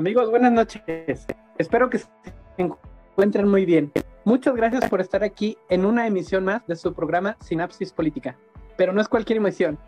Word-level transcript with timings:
Amigos, 0.00 0.30
buenas 0.30 0.50
noches. 0.50 1.26
Espero 1.58 1.90
que 1.90 1.98
se 1.98 2.08
encuentren 2.56 3.46
muy 3.46 3.66
bien. 3.66 3.92
Muchas 4.24 4.56
gracias 4.56 4.88
por 4.88 5.02
estar 5.02 5.22
aquí 5.22 5.58
en 5.68 5.84
una 5.84 6.06
emisión 6.06 6.42
más 6.42 6.66
de 6.66 6.74
su 6.76 6.94
programa 6.94 7.36
Sinapsis 7.42 7.92
Política. 7.92 8.34
Pero 8.78 8.94
no 8.94 9.02
es 9.02 9.08
cualquier 9.08 9.36
emisión, 9.36 9.78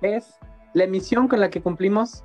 es 0.00 0.38
la 0.74 0.84
emisión 0.84 1.26
con 1.26 1.40
la 1.40 1.50
que 1.50 1.60
cumplimos 1.60 2.22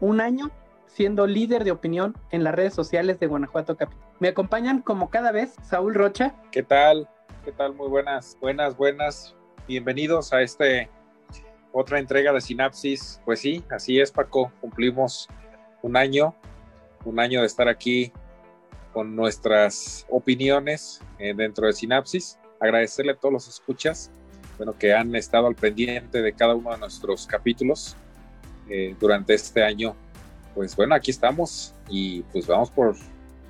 un 0.00 0.20
año 0.20 0.50
siendo 0.86 1.28
líder 1.28 1.62
de 1.62 1.70
opinión 1.70 2.16
en 2.32 2.42
las 2.42 2.56
redes 2.56 2.74
sociales 2.74 3.20
de 3.20 3.28
Guanajuato 3.28 3.76
Capital. 3.76 4.04
Me 4.18 4.26
acompañan 4.26 4.82
como 4.82 5.10
cada 5.10 5.30
vez 5.30 5.54
Saúl 5.62 5.94
Rocha. 5.94 6.34
¿Qué 6.50 6.64
tal? 6.64 7.08
¿Qué 7.44 7.52
tal? 7.52 7.74
Muy 7.76 7.86
buenas, 7.86 8.36
buenas, 8.40 8.76
buenas. 8.76 9.36
Bienvenidos 9.68 10.32
a 10.32 10.42
este 10.42 10.90
otra 11.70 12.00
entrega 12.00 12.32
de 12.32 12.40
Sinapsis. 12.40 13.22
Pues 13.24 13.38
sí, 13.38 13.62
así 13.70 14.00
es, 14.00 14.10
Paco. 14.10 14.50
Cumplimos 14.60 15.28
un 15.82 15.96
año 15.96 16.34
un 17.04 17.20
año 17.20 17.40
de 17.40 17.46
estar 17.46 17.68
aquí 17.68 18.12
con 18.92 19.14
nuestras 19.16 20.06
opiniones 20.08 21.00
eh, 21.18 21.34
dentro 21.34 21.66
de 21.66 21.72
Sinapsis. 21.72 22.38
Agradecerle 22.60 23.12
a 23.12 23.16
todos 23.16 23.32
los 23.32 23.48
escuchas 23.48 24.10
bueno, 24.56 24.74
que 24.78 24.94
han 24.94 25.14
estado 25.16 25.46
al 25.46 25.54
pendiente 25.54 26.22
de 26.22 26.32
cada 26.32 26.54
uno 26.54 26.70
de 26.70 26.78
nuestros 26.78 27.26
capítulos 27.26 27.96
eh, 28.68 28.94
durante 29.00 29.34
este 29.34 29.62
año. 29.62 29.96
Pues 30.54 30.76
bueno, 30.76 30.94
aquí 30.94 31.10
estamos 31.10 31.74
y 31.88 32.22
pues 32.22 32.46
vamos 32.46 32.70
por 32.70 32.94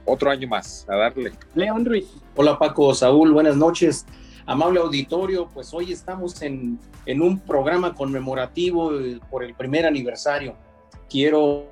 otro 0.07 0.31
año 0.31 0.49
más 0.49 0.87
a 0.89 0.97
darle. 0.97 1.33
León 1.55 1.85
Ruiz. 1.85 2.07
Hola 2.35 2.59
Paco, 2.59 2.95
Saúl, 2.95 3.33
buenas 3.33 3.57
noches. 3.57 4.07
Amable 4.47 4.81
auditorio, 4.81 5.49
pues 5.49 5.73
hoy 5.73 5.93
estamos 5.93 6.43
en, 6.43 6.79
en 7.07 7.23
un 7.23 7.39
programa 7.39 7.95
conmemorativo 7.95 8.99
eh, 8.99 9.21
por 9.31 9.45
el 9.45 9.55
primer 9.55 9.87
aniversario. 9.87 10.55
Quiero 11.09 11.69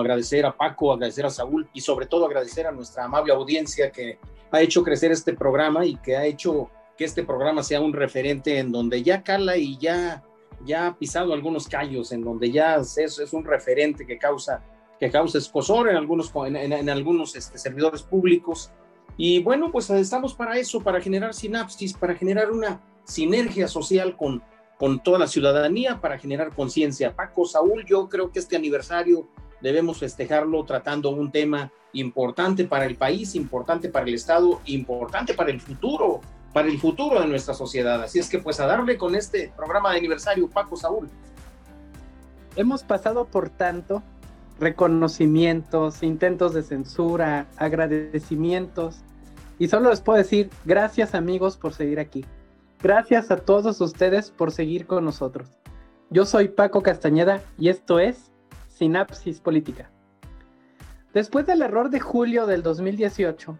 agradecer 0.00 0.44
a 0.44 0.56
Paco, 0.56 0.92
agradecer 0.92 1.24
a 1.24 1.30
Saúl 1.30 1.68
y 1.72 1.80
sobre 1.80 2.06
todo 2.06 2.26
agradecer 2.26 2.66
a 2.66 2.72
nuestra 2.72 3.04
amable 3.04 3.32
audiencia 3.32 3.90
que 3.90 4.18
ha 4.50 4.60
hecho 4.60 4.82
crecer 4.82 5.10
este 5.12 5.32
programa 5.32 5.86
y 5.86 5.96
que 5.96 6.16
ha 6.16 6.26
hecho 6.26 6.70
que 6.96 7.04
este 7.04 7.22
programa 7.24 7.62
sea 7.62 7.80
un 7.80 7.92
referente 7.92 8.58
en 8.58 8.70
donde 8.70 9.02
ya 9.02 9.22
cala 9.22 9.56
y 9.56 9.78
ya, 9.78 10.22
ya 10.64 10.88
ha 10.88 10.98
pisado 10.98 11.32
algunos 11.32 11.66
callos, 11.66 12.12
en 12.12 12.22
donde 12.22 12.50
ya 12.50 12.76
es, 12.76 12.98
es 12.98 13.32
un 13.32 13.44
referente 13.44 14.06
que 14.06 14.18
causa, 14.18 14.62
que 15.00 15.10
causa 15.10 15.38
escosor 15.38 15.88
en 15.88 15.96
algunos, 15.96 16.30
en, 16.44 16.90
algunos 16.90 17.34
este, 17.34 17.56
servidores 17.56 18.02
públicos. 18.02 18.70
Y 19.16 19.42
bueno, 19.42 19.72
pues 19.72 19.88
estamos 19.90 20.34
para 20.34 20.58
eso, 20.58 20.80
para 20.80 21.00
generar 21.00 21.32
sinapsis, 21.32 21.94
para 21.94 22.14
generar 22.14 22.50
una 22.50 22.82
sinergia 23.04 23.68
social 23.68 24.16
con, 24.16 24.42
con 24.78 25.02
toda 25.02 25.18
la 25.18 25.26
ciudadanía, 25.26 26.00
para 26.00 26.18
generar 26.18 26.54
conciencia. 26.54 27.16
Paco, 27.16 27.46
Saúl, 27.46 27.84
yo 27.86 28.08
creo 28.08 28.30
que 28.30 28.38
este 28.38 28.56
aniversario 28.56 29.28
debemos 29.62 29.98
festejarlo 29.98 30.64
tratando 30.64 31.10
un 31.10 31.30
tema 31.30 31.72
importante 31.92 32.64
para 32.64 32.84
el 32.84 32.96
país, 32.96 33.34
importante 33.34 33.88
para 33.88 34.06
el 34.06 34.14
Estado, 34.14 34.60
importante 34.66 35.34
para 35.34 35.50
el 35.50 35.60
futuro, 35.60 36.20
para 36.52 36.68
el 36.68 36.78
futuro 36.78 37.20
de 37.20 37.26
nuestra 37.26 37.54
sociedad. 37.54 38.02
Así 38.02 38.18
es 38.18 38.28
que 38.28 38.38
pues 38.38 38.60
a 38.60 38.66
darle 38.66 38.98
con 38.98 39.14
este 39.14 39.52
programa 39.56 39.92
de 39.92 39.98
aniversario, 39.98 40.48
Paco 40.48 40.76
Saúl. 40.76 41.08
Hemos 42.56 42.82
pasado 42.82 43.24
por 43.26 43.48
tanto 43.48 44.02
reconocimientos, 44.58 46.02
intentos 46.02 46.54
de 46.54 46.62
censura, 46.62 47.46
agradecimientos. 47.56 49.02
Y 49.58 49.68
solo 49.68 49.90
les 49.90 50.00
puedo 50.00 50.18
decir 50.18 50.50
gracias 50.64 51.14
amigos 51.14 51.56
por 51.56 51.72
seguir 51.72 52.00
aquí. 52.00 52.24
Gracias 52.82 53.30
a 53.30 53.36
todos 53.36 53.80
ustedes 53.80 54.30
por 54.30 54.50
seguir 54.50 54.86
con 54.86 55.04
nosotros. 55.04 55.48
Yo 56.10 56.26
soy 56.26 56.48
Paco 56.48 56.82
Castañeda 56.82 57.42
y 57.58 57.68
esto 57.68 57.98
es 57.98 58.31
Sinapsis 58.74 59.40
Política. 59.40 59.90
Después 61.14 61.46
del 61.46 61.62
error 61.62 61.90
de 61.90 62.00
julio 62.00 62.46
del 62.46 62.62
2018, 62.62 63.58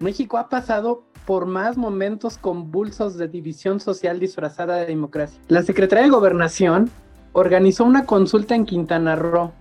México 0.00 0.38
ha 0.38 0.48
pasado 0.48 1.04
por 1.24 1.46
más 1.46 1.76
momentos 1.76 2.36
convulsos 2.38 3.16
de 3.16 3.28
división 3.28 3.78
social 3.78 4.18
disfrazada 4.18 4.76
de 4.76 4.86
democracia. 4.86 5.40
La 5.48 5.62
Secretaría 5.62 6.04
de 6.04 6.10
Gobernación 6.10 6.90
organizó 7.32 7.84
una 7.84 8.06
consulta 8.06 8.54
en 8.54 8.66
Quintana 8.66 9.14
Roo, 9.14 9.52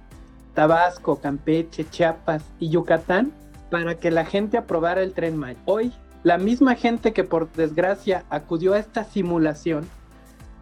Tabasco, 0.55 1.19
Campeche, 1.21 1.87
Chiapas 1.89 2.43
y 2.59 2.69
Yucatán 2.69 3.31
para 3.69 3.95
que 3.95 4.09
la 4.09 4.25
gente 4.25 4.57
aprobara 4.57 5.03
el 5.03 5.13
tren 5.13 5.37
Maya. 5.37 5.59
Hoy, 5.65 5.93
la 6.23 6.37
misma 6.37 6.75
gente 6.75 7.13
que 7.13 7.23
por 7.23 7.51
desgracia 7.51 8.25
acudió 8.29 8.73
a 8.73 8.79
esta 8.79 9.03
simulación 9.03 9.87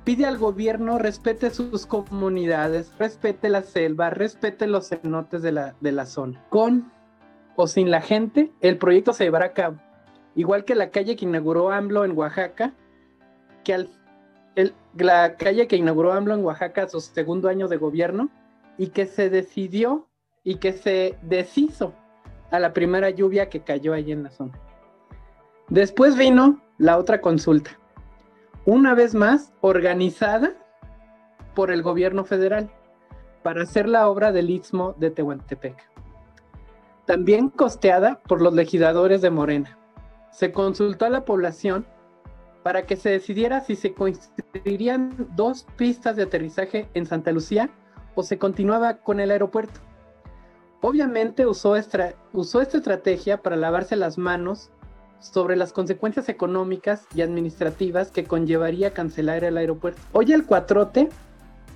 pide 0.07 0.25
al 0.25 0.38
gobierno 0.38 0.97
respete 0.97 1.50
sus 1.50 1.85
comunidades, 1.85 2.94
respete 2.97 3.50
la 3.50 3.62
selva, 3.62 4.09
respete 4.09 4.66
los 4.66 4.88
cenotes 4.88 5.41
de 5.41 5.51
la, 5.51 5.75
de 5.81 5.91
la 5.91 6.06
zona. 6.06 6.45
Con 6.47 6.94
o 7.57 7.68
sin 7.68 7.91
la 7.91 8.00
gente, 8.00 8.53
el 8.62 8.78
proyecto 8.78 9.12
se 9.12 9.25
llevará 9.25 9.47
a 9.47 9.53
cabo. 9.53 9.81
Igual 10.34 10.63
que 10.63 10.75
la 10.75 10.91
calle 10.91 11.17
que 11.17 11.25
inauguró 11.25 11.72
AMLO 11.72 12.06
en 12.06 12.17
Oaxaca, 12.17 12.73
que 13.66 13.73
al, 13.73 13.90
la 14.96 15.35
calle 15.35 15.67
que 15.67 15.75
inauguró 15.75 16.13
AMLO 16.13 16.35
en 16.35 16.46
Oaxaca 16.46 16.88
su 16.88 17.01
segundo 17.01 17.50
año 17.50 17.67
de 17.67 17.75
gobierno 17.75 18.29
y 18.78 18.91
que 18.91 19.07
se 19.07 19.29
decidió 19.29 20.07
y 20.41 20.56
que 20.56 20.72
se 20.72 21.17
deshizo 21.22 21.94
a 22.50 22.59
la 22.59 22.72
primera 22.72 23.09
lluvia 23.09 23.50
que 23.50 23.59
cayó 23.59 23.91
allí 23.91 24.13
en 24.13 24.23
la 24.23 24.31
zona. 24.31 24.57
Después 25.67 26.16
vino 26.16 26.62
la 26.78 26.97
otra 26.97 27.19
consulta, 27.19 27.78
una 28.67 28.94
vez 28.95 29.16
más 29.16 29.53
organizada 29.61 30.51
por 31.55 31.72
el 31.72 31.81
gobierno 31.81 32.25
federal 32.25 32.69
para 33.41 33.63
hacer 33.63 33.88
la 33.88 34.09
obra 34.09 34.33
del 34.33 34.50
Istmo 34.50 34.94
de 34.97 35.09
Tehuantepec. 35.09 35.89
También 37.05 37.47
costeada 37.47 38.19
por 38.28 38.41
los 38.41 38.53
legisladores 38.53 39.22
de 39.22 39.29
Morena. 39.29 39.78
Se 40.31 40.51
consultó 40.51 41.05
a 41.05 41.09
la 41.09 41.23
población 41.23 41.85
para 42.61 42.85
que 42.85 42.97
se 42.97 43.09
decidiera 43.09 43.61
si 43.61 43.78
se 43.78 43.94
construirían 43.94 45.16
dos 45.38 45.66
pistas 45.78 46.17
de 46.17 46.23
aterrizaje 46.23 46.89
en 46.94 47.05
Santa 47.05 47.31
Lucía 47.31 47.69
o 48.16 48.23
se 48.23 48.38
continuaba 48.38 48.97
con 48.97 49.22
el 49.22 49.31
aeropuerto. 49.31 49.79
Obviamente 50.81 51.45
usó, 51.45 51.75
usó 52.34 52.61
esta 52.61 52.78
estrategia 52.78 53.41
para 53.41 53.55
lavarse 53.55 53.95
las 53.95 54.17
manos 54.17 54.72
sobre 55.19 55.55
las 55.55 55.73
consecuencias 55.73 56.29
económicas 56.29 57.05
y 57.13 57.22
administrativas 57.22 58.11
que 58.11 58.25
conllevaría 58.25 58.94
cancelar 58.94 59.44
el 59.44 59.57
aeropuerto. 59.57 60.01
Hoy 60.13 60.33
el 60.33 60.45
cuatrote 60.45 61.09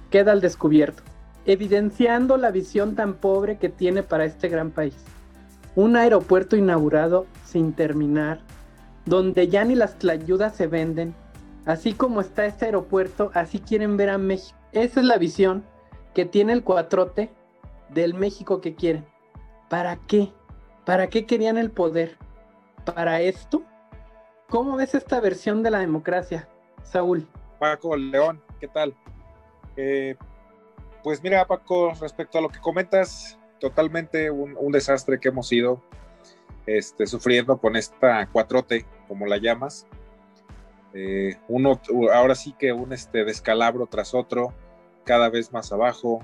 queda 0.10 0.32
al 0.32 0.42
descubierto, 0.42 1.04
evidenciando 1.46 2.38
la 2.38 2.52
visión 2.52 2.96
tan 2.96 3.16
pobre 3.16 3.58
que 3.58 3.70
tiene 3.70 4.04
para 4.04 4.26
este 4.26 4.50
gran 4.50 4.72
país. 4.72 4.96
Un 5.76 5.96
aeropuerto 5.96 6.56
inaugurado 6.56 7.26
sin 7.46 7.74
terminar, 7.74 8.42
donde 9.06 9.48
ya 9.48 9.64
ni 9.64 9.76
las 9.76 9.98
tlayudas 9.98 10.56
se 10.56 10.68
venden. 10.68 11.16
Así 11.66 11.94
como 11.94 12.22
está 12.22 12.46
este 12.46 12.66
aeropuerto, 12.66 13.32
así 13.34 13.60
quieren 13.60 13.98
ver 13.98 14.10
a 14.10 14.18
México. 14.18 14.58
Esa 14.74 15.00
es 15.00 15.06
la 15.06 15.18
visión 15.18 15.64
que 16.14 16.26
tiene 16.26 16.54
el 16.54 16.64
cuatrote 16.64 17.32
del 17.90 18.14
México 18.14 18.62
que 18.62 18.76
quieren. 18.76 19.06
¿Para 19.70 19.96
qué? 20.08 20.32
¿Para 20.86 21.08
qué 21.08 21.26
querían 21.26 21.58
el 21.58 21.72
poder? 21.72 22.18
Para 22.86 23.22
esto. 23.22 23.64
¿Cómo 24.50 24.76
ves 24.76 24.96
esta 24.96 25.20
versión 25.20 25.64
de 25.64 25.72
la 25.72 25.80
democracia, 25.80 26.48
Saúl? 26.84 27.28
Paco 27.60 27.96
León, 27.96 28.42
¿qué 28.60 28.68
tal? 28.68 28.94
Eh, 29.78 30.16
pues 31.04 31.24
mira, 31.24 31.46
Paco, 31.46 31.94
respecto 32.00 32.38
a 32.38 32.42
lo 32.42 32.50
que 32.50 32.60
comentas, 32.60 33.38
totalmente 33.60 34.30
un, 34.30 34.72
desastre 34.72 35.20
que 35.20 35.30
hemos 35.30 35.52
ido 35.52 35.82
este, 36.66 37.08
sufriendo 37.08 37.58
con 37.58 37.76
esta 37.76 38.28
cuatrote, 38.28 38.86
como 39.08 39.26
la 39.26 39.38
llamas. 39.38 39.88
Eh, 40.94 41.38
uno, 41.48 41.80
ahora 42.14 42.36
sí 42.36 42.54
que 42.60 42.74
un 42.74 42.92
este, 42.92 43.24
descalabro 43.24 43.88
tras 43.88 44.14
otro, 44.14 44.54
cada 45.06 45.30
vez 45.30 45.54
más 45.54 45.72
abajo, 45.72 46.22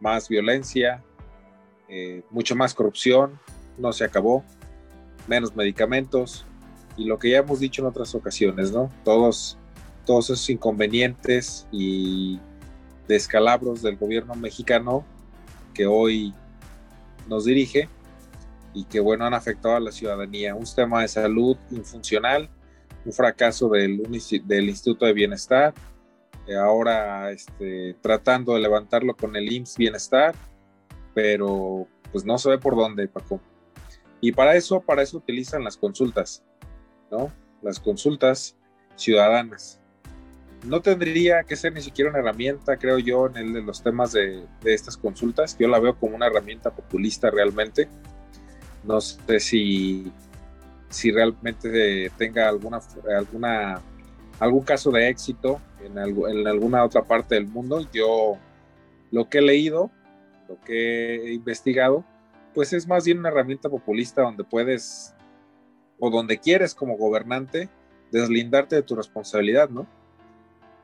más 0.00 0.28
violencia, 0.28 1.04
eh, 1.88 2.22
mucho 2.30 2.56
más 2.56 2.74
corrupción, 2.74 3.38
no 3.76 3.92
se 3.92 4.04
acabó 4.04 4.44
menos 5.28 5.54
medicamentos 5.54 6.44
y 6.96 7.04
lo 7.04 7.18
que 7.18 7.30
ya 7.30 7.38
hemos 7.38 7.60
dicho 7.60 7.82
en 7.82 7.88
otras 7.88 8.14
ocasiones, 8.14 8.72
¿no? 8.72 8.90
Todos, 9.04 9.56
todos 10.04 10.30
esos 10.30 10.50
inconvenientes 10.50 11.66
y 11.70 12.40
descalabros 13.06 13.82
del 13.82 13.96
gobierno 13.96 14.34
mexicano 14.34 15.04
que 15.74 15.86
hoy 15.86 16.34
nos 17.28 17.44
dirige 17.44 17.88
y 18.74 18.84
que, 18.84 19.00
bueno, 19.00 19.24
han 19.24 19.34
afectado 19.34 19.76
a 19.76 19.80
la 19.80 19.92
ciudadanía. 19.92 20.54
Un 20.54 20.66
sistema 20.66 21.02
de 21.02 21.08
salud 21.08 21.56
infuncional, 21.70 22.50
un 23.04 23.12
fracaso 23.12 23.68
del, 23.68 24.02
Instituto 24.10 25.06
de 25.06 25.12
Bienestar, 25.12 25.72
eh, 26.46 26.56
ahora 26.56 27.30
este, 27.30 27.94
tratando 28.00 28.54
de 28.54 28.60
levantarlo 28.60 29.16
con 29.16 29.36
el 29.36 29.52
IMSS 29.52 29.76
Bienestar, 29.76 30.34
pero 31.14 31.86
pues 32.12 32.24
no 32.24 32.38
se 32.38 32.50
ve 32.50 32.58
por 32.58 32.74
dónde, 32.74 33.06
Paco. 33.08 33.40
Y 34.20 34.32
para 34.32 34.56
eso, 34.56 34.80
para 34.80 35.02
eso 35.02 35.18
utilizan 35.18 35.64
las 35.64 35.76
consultas, 35.76 36.42
¿no? 37.10 37.32
Las 37.62 37.78
consultas 37.78 38.56
ciudadanas. 38.96 39.80
no 40.64 40.80
tendría 40.82 41.44
que 41.44 41.54
ser 41.54 41.72
ni 41.72 41.80
siquiera 41.80 42.10
una 42.10 42.18
herramienta, 42.18 42.76
creo 42.78 42.98
yo, 42.98 43.28
en 43.28 43.36
el 43.36 43.52
de 43.52 43.62
los 43.62 43.80
temas 43.82 44.10
de, 44.10 44.44
de, 44.60 44.74
estas 44.74 44.96
consultas. 44.96 45.56
Yo 45.56 45.68
la 45.68 45.78
veo 45.78 45.96
como 45.96 46.16
una 46.16 46.26
herramienta 46.26 46.74
populista 46.74 47.30
realmente. 47.30 47.88
No 48.82 49.00
sé 49.00 49.38
si, 49.38 50.12
si 50.88 51.12
realmente 51.12 52.10
tenga 52.16 52.48
alguna, 52.48 52.80
alguna, 53.16 53.80
algún 54.40 54.64
caso 54.64 54.90
de 54.90 55.08
éxito 55.08 55.60
en, 55.84 55.98
algo, 55.98 56.28
en 56.28 56.46
alguna 56.46 56.84
otra 56.84 57.02
parte 57.02 57.34
del 57.34 57.46
mundo. 57.46 57.86
Yo 57.92 58.36
lo 59.10 59.28
que 59.28 59.38
he 59.38 59.42
leído, 59.42 59.90
lo 60.48 60.60
que 60.62 61.16
he 61.16 61.32
investigado, 61.32 62.04
pues 62.58 62.72
es 62.72 62.88
más 62.88 63.04
bien 63.04 63.20
una 63.20 63.28
herramienta 63.28 63.68
populista 63.68 64.22
donde 64.22 64.42
puedes 64.42 65.14
o 66.00 66.10
donde 66.10 66.38
quieres 66.38 66.74
como 66.74 66.96
gobernante 66.96 67.68
deslindarte 68.10 68.74
de 68.74 68.82
tu 68.82 68.96
responsabilidad, 68.96 69.68
¿no? 69.68 69.86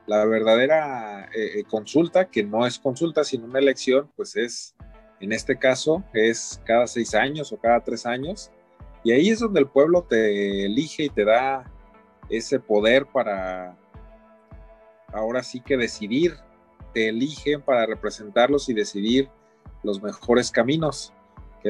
La 0.07 0.23
verdadera 0.23 1.25
eh, 1.35 1.59
eh, 1.59 1.63
consulta, 1.65 2.29
que 2.29 2.43
no 2.45 2.65
es 2.65 2.79
consulta, 2.79 3.25
sino 3.25 3.43
una 3.43 3.59
elección, 3.59 4.09
pues 4.15 4.37
es, 4.37 4.73
en 5.19 5.33
este 5.33 5.59
caso, 5.59 6.01
es 6.13 6.61
cada 6.63 6.87
seis 6.87 7.13
años 7.13 7.51
o 7.51 7.59
cada 7.59 7.81
tres 7.81 8.05
años. 8.05 8.51
Y 9.03 9.11
ahí 9.11 9.27
es 9.27 9.41
donde 9.41 9.59
el 9.59 9.67
pueblo 9.67 10.03
te 10.03 10.65
elige 10.65 11.03
y 11.03 11.09
te 11.09 11.25
da 11.25 11.69
ese 12.29 12.57
poder 12.57 13.05
para 13.05 13.77
ahora 15.11 15.43
sí 15.43 15.59
que 15.59 15.75
decidir. 15.75 16.37
Te 16.93 17.09
eligen 17.09 17.61
para 17.61 17.85
representarlos 17.85 18.69
y 18.69 18.73
decidir 18.73 19.29
los 19.83 20.01
mejores 20.01 20.51
caminos. 20.51 21.11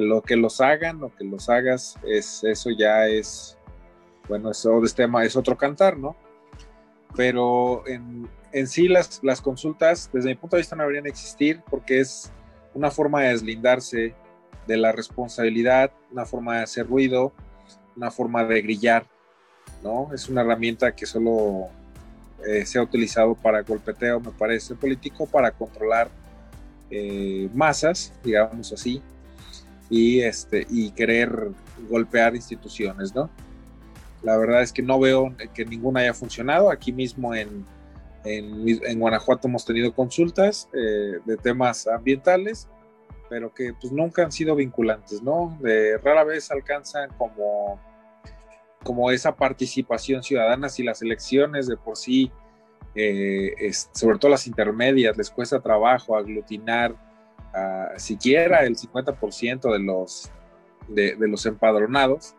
Lo 0.02 0.22
que 0.22 0.36
los 0.36 0.62
hagan 0.62 1.04
o 1.04 1.16
que 1.16 1.24
los 1.24 1.50
hagas, 1.50 1.98
es, 2.06 2.44
eso 2.44 2.70
ya 2.70 3.08
es, 3.08 3.58
bueno, 4.28 4.52
eso 4.52 4.80
de 4.80 4.88
este 4.88 5.04
tema 5.04 5.24
es 5.24 5.36
otro 5.36 5.58
cantar, 5.58 5.98
¿no? 5.98 6.16
pero 7.16 7.84
en, 7.88 8.68
sí 8.68 8.88
las, 8.88 9.20
las, 9.24 9.42
consultas, 9.42 10.10
desde 10.14 10.30
mi 10.30 10.36
punto 10.36 10.56
de 10.56 10.62
vista, 10.62 10.76
no 10.76 10.84
deberían 10.84 11.08
existir 11.08 11.62
porque 11.70 12.00
es 12.00 12.32
una 12.74 12.92
forma 12.92 13.22
de 13.22 13.30
deslindarse 13.30 14.14
de 14.68 14.78
la 14.78 14.92
responsabilidad, 14.92 15.92
una 16.12 16.26
forma 16.26 16.58
de 16.58 16.64
hacer 16.64 16.88
ruido, 16.88 17.34
una 17.96 18.12
forma 18.12 18.44
de 18.44 18.62
grillar, 18.62 19.06
¿no? 19.84 20.10
Es 20.14 20.30
una 20.30 20.42
herramienta 20.42 20.96
que 20.96 21.06
solo 21.06 21.68
eh, 22.46 22.66
se 22.66 22.80
ha 22.80 22.82
utilizado 22.82 23.36
para 23.36 23.62
golpeteo, 23.62 24.20
me 24.20 24.32
parece, 24.32 24.76
político, 24.76 25.26
para 25.26 25.52
controlar 25.52 26.10
eh, 26.90 27.50
masas, 27.54 28.14
digamos 28.24 28.72
así, 28.74 29.02
y, 29.90 30.22
este, 30.22 30.66
y 30.70 30.92
querer 30.92 31.52
golpear 31.90 32.36
instituciones, 32.36 33.14
¿no? 33.14 33.30
La 34.24 34.38
verdad 34.38 34.64
es 34.64 34.74
que 34.74 34.82
no 34.82 35.00
veo 35.00 35.36
que 35.54 35.66
ninguna 35.66 36.00
haya 36.00 36.14
funcionado. 36.14 36.72
Aquí 36.72 36.92
mismo 36.92 37.36
en, 37.36 37.66
en, 38.24 39.00
Guanajuato 39.00 39.48
hemos 39.48 39.66
tenido 39.66 39.94
consultas 39.94 40.68
eh, 40.74 41.20
de 41.26 41.38
temas 41.38 41.86
ambientales, 41.88 42.68
pero 43.30 43.54
que 43.54 43.74
pues 43.80 43.94
nunca 43.94 44.24
han 44.24 44.32
sido 44.32 44.56
vinculantes, 44.56 45.22
¿no? 45.22 45.58
De 45.62 45.98
rara 46.00 46.24
vez 46.24 46.50
alcanzan 46.50 47.12
como, 47.18 47.80
como 48.84 49.12
esa 49.12 49.36
participación 49.36 50.24
ciudadana 50.24 50.70
si 50.70 50.82
las 50.82 51.04
elecciones 51.04 51.68
de 51.68 51.78
por 51.78 51.98
sí, 51.98 52.32
eh, 52.96 53.72
sobre 53.94 54.18
todo 54.18 54.32
las 54.32 54.48
intermedias, 54.48 55.18
les 55.18 55.30
cuesta 55.30 55.60
trabajo 55.60 56.18
aglutinar 56.18 56.96
siquiera 57.98 58.64
el 58.64 58.76
50% 58.76 59.72
de 59.72 59.80
los, 59.80 60.32
de, 60.88 61.16
los 61.20 61.46
empadronados 61.46 62.36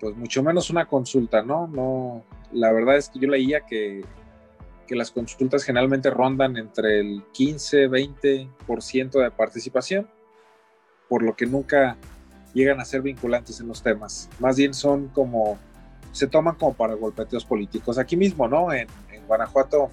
pues 0.00 0.16
mucho 0.16 0.42
menos 0.42 0.70
una 0.70 0.86
consulta, 0.86 1.42
¿no? 1.42 1.66
No, 1.66 2.24
la 2.52 2.72
verdad 2.72 2.96
es 2.96 3.08
que 3.08 3.18
yo 3.18 3.28
leía 3.28 3.66
que, 3.66 4.04
que 4.86 4.94
las 4.94 5.10
consultas 5.10 5.64
generalmente 5.64 6.08
rondan 6.08 6.56
entre 6.56 7.00
el 7.00 7.24
15, 7.32 7.88
20% 7.90 9.22
de 9.22 9.30
participación, 9.32 10.08
por 11.08 11.22
lo 11.22 11.34
que 11.34 11.46
nunca 11.46 11.96
llegan 12.54 12.80
a 12.80 12.84
ser 12.84 13.02
vinculantes 13.02 13.60
en 13.60 13.68
los 13.68 13.82
temas. 13.82 14.28
Más 14.38 14.56
bien 14.56 14.74
son 14.74 15.08
como, 15.08 15.58
se 16.12 16.26
toman 16.26 16.56
como 16.56 16.74
para 16.74 16.94
golpeteos 16.94 17.44
políticos. 17.44 17.98
Aquí 17.98 18.16
mismo, 18.16 18.48
¿no? 18.48 18.72
En, 18.72 18.88
Guanajuato, 19.26 19.90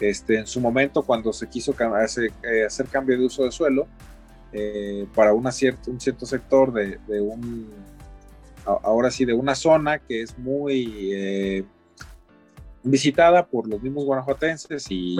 este, 0.00 0.38
en 0.38 0.46
su 0.46 0.60
momento, 0.60 1.02
cuando 1.02 1.32
se 1.32 1.48
quiso 1.48 1.74
hacer, 1.96 2.32
eh, 2.42 2.64
hacer 2.66 2.86
cambio 2.86 3.18
de 3.18 3.26
uso 3.26 3.44
de 3.44 3.50
suelo, 3.50 3.86
eh, 4.52 5.06
para 5.14 5.32
una 5.32 5.52
cierto, 5.52 5.90
un 5.90 6.00
cierto 6.00 6.24
sector 6.24 6.72
de, 6.72 6.98
de 7.06 7.20
un 7.20 7.68
ahora 8.64 9.10
sí, 9.10 9.24
de 9.24 9.32
una 9.32 9.54
zona 9.54 9.98
que 9.98 10.22
es 10.22 10.38
muy 10.38 11.10
eh, 11.12 11.64
visitada 12.82 13.46
por 13.46 13.66
los 13.66 13.82
mismos 13.82 14.04
guanajuatenses 14.04 14.86
y... 14.90 15.16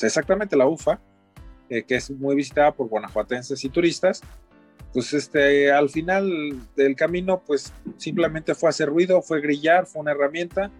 exactamente, 0.00 0.56
la 0.56 0.66
UFA, 0.66 1.00
eh, 1.68 1.82
que 1.82 1.96
es 1.96 2.10
muy 2.10 2.34
visitada 2.34 2.72
por 2.72 2.88
guanajuatenses 2.88 3.62
y 3.64 3.68
turistas. 3.68 4.22
Pues 4.92 5.12
este, 5.12 5.70
al 5.70 5.90
final 5.90 6.58
del 6.74 6.96
camino, 6.96 7.42
pues 7.46 7.72
simplemente 7.98 8.54
fue 8.54 8.70
hacer 8.70 8.88
ruido, 8.88 9.20
fue 9.20 9.40
grillar, 9.40 9.86
fue 9.86 10.00
una 10.00 10.12
herramienta 10.12 10.70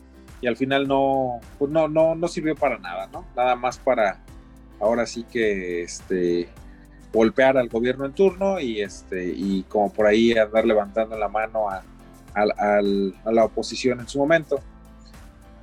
y 0.40 0.46
al 0.46 0.56
final 0.56 0.86
no, 0.86 1.40
pues 1.58 1.70
no, 1.70 1.88
no, 1.88 2.14
no 2.14 2.28
sirvió 2.28 2.54
para 2.54 2.78
nada, 2.78 3.08
¿no? 3.08 3.26
Nada 3.36 3.56
más 3.56 3.78
para, 3.78 4.20
ahora 4.80 5.06
sí 5.06 5.24
que, 5.24 5.82
este, 5.82 6.48
golpear 7.12 7.56
al 7.56 7.68
gobierno 7.68 8.04
en 8.04 8.12
turno 8.12 8.60
y, 8.60 8.80
este, 8.80 9.32
y 9.34 9.62
como 9.64 9.92
por 9.92 10.06
ahí 10.06 10.36
andar 10.36 10.66
levantando 10.66 11.16
la 11.18 11.28
mano 11.28 11.68
a, 11.68 11.82
la 12.34 13.44
oposición 13.44 14.00
en 14.00 14.08
su 14.08 14.18
momento. 14.18 14.60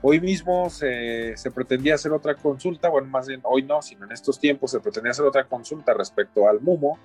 Hoy 0.02 0.20
mismo 0.20 0.70
se, 0.72 1.36
pretendía 1.54 1.96
hacer 1.96 2.12
otra 2.12 2.36
consulta, 2.36 2.90
bueno, 2.90 3.08
más 3.08 3.28
bien 3.28 3.42
hoy 3.44 3.62
no, 3.62 3.82
sino 3.84 4.06
en 4.06 4.12
estos 4.12 4.40
tiempos 4.40 4.72
se 4.72 4.80
pretendía 4.80 5.12
hacer 5.12 5.24
otra 5.24 5.46
consulta 5.46 5.94
respecto 5.94 6.50
al 6.50 6.60
MUMO, 6.62 6.98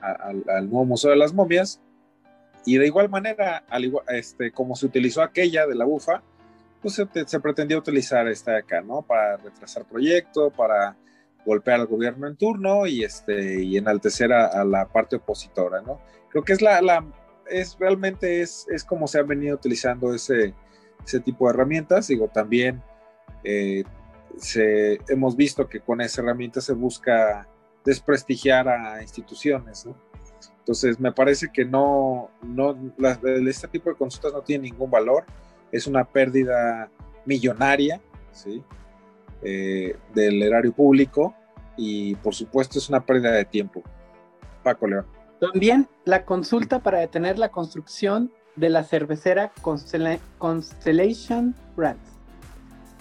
al, 0.00 0.68
nuevo 0.68 0.84
Museo 0.84 1.10
de 1.10 1.16
las 1.16 1.32
Momias, 1.32 1.80
y 2.66 2.76
de 2.76 2.86
igual 2.86 3.08
manera, 3.08 3.64
al 3.70 3.84
igual, 3.84 4.04
este, 4.08 4.50
como 4.50 4.74
se 4.74 4.86
utilizó 4.86 5.22
aquella 5.22 5.66
de 5.66 5.76
la 5.76 5.84
bufa, 5.84 6.22
pues 6.80 6.94
se, 6.94 7.06
se 7.26 7.40
pretendía 7.40 7.78
utilizar 7.78 8.26
esta 8.28 8.52
de 8.52 8.58
acá, 8.58 8.80
¿no? 8.80 9.02
Para 9.02 9.36
retrasar 9.36 9.86
proyecto, 9.86 10.50
para 10.50 10.96
golpear 11.44 11.80
al 11.80 11.86
gobierno 11.86 12.26
en 12.26 12.36
turno 12.36 12.86
y, 12.86 13.04
este, 13.04 13.62
y 13.62 13.76
enaltecer 13.76 14.32
a, 14.32 14.64
la 14.64 14.86
parte 14.86 15.16
opositora, 15.16 15.80
¿no? 15.82 16.00
Creo 16.30 16.44
que 16.44 16.52
es 16.52 16.62
la, 16.62 16.80
la 16.80 17.04
es 17.48 17.76
realmente 17.78 18.40
es, 18.42 18.66
es 18.70 18.84
como 18.84 19.06
se 19.06 19.18
han 19.18 19.26
venido 19.26 19.56
utilizando 19.56 20.14
ese, 20.14 20.54
ese 21.04 21.20
tipo 21.20 21.46
de 21.46 21.54
herramientas. 21.54 22.06
Digo, 22.06 22.28
también 22.28 22.82
eh, 23.44 23.84
se, 24.36 25.00
hemos 25.08 25.36
visto 25.36 25.68
que 25.68 25.80
con 25.80 26.00
esa 26.00 26.22
herramienta 26.22 26.60
se 26.60 26.72
busca 26.72 27.48
desprestigiar 27.84 28.68
a 28.68 29.02
instituciones, 29.02 29.86
¿no? 29.86 29.96
Entonces, 30.58 31.00
me 31.00 31.10
parece 31.10 31.50
que 31.52 31.64
no, 31.64 32.30
no 32.42 32.76
este 33.48 33.66
tipo 33.68 33.90
de 33.90 33.96
consultas 33.96 34.32
no 34.32 34.42
tiene 34.42 34.70
ningún 34.70 34.90
valor, 34.90 35.24
es 35.72 35.86
una 35.86 36.04
pérdida 36.04 36.90
millonaria, 37.24 38.00
¿sí? 38.32 38.62
Eh, 39.42 39.96
del 40.14 40.42
erario 40.42 40.72
público 40.72 41.34
y 41.76 42.14
por 42.16 42.34
supuesto 42.34 42.78
es 42.78 42.88
una 42.88 43.00
pérdida 43.00 43.32
de 43.32 43.44
tiempo. 43.44 43.82
Paco 44.62 44.86
León. 44.86 45.06
También 45.40 45.88
la 46.04 46.24
consulta 46.26 46.80
para 46.80 46.98
detener 46.98 47.38
la 47.38 47.50
construcción 47.50 48.30
de 48.56 48.68
la 48.68 48.84
cervecera 48.84 49.52
Constellation 50.38 51.54
Brands, 51.76 52.10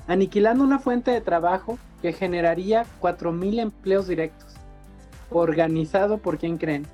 aniquilando 0.07 0.63
una 0.63 0.79
fuente 0.79 1.11
de 1.11 1.19
trabajo 1.19 1.77
que 2.01 2.13
generaría 2.13 2.85
4.000 3.01 3.59
empleos 3.59 4.07
directos, 4.07 4.55
organizado 5.29 6.19
por 6.19 6.37
quién 6.37 6.57
creen, 6.57 6.87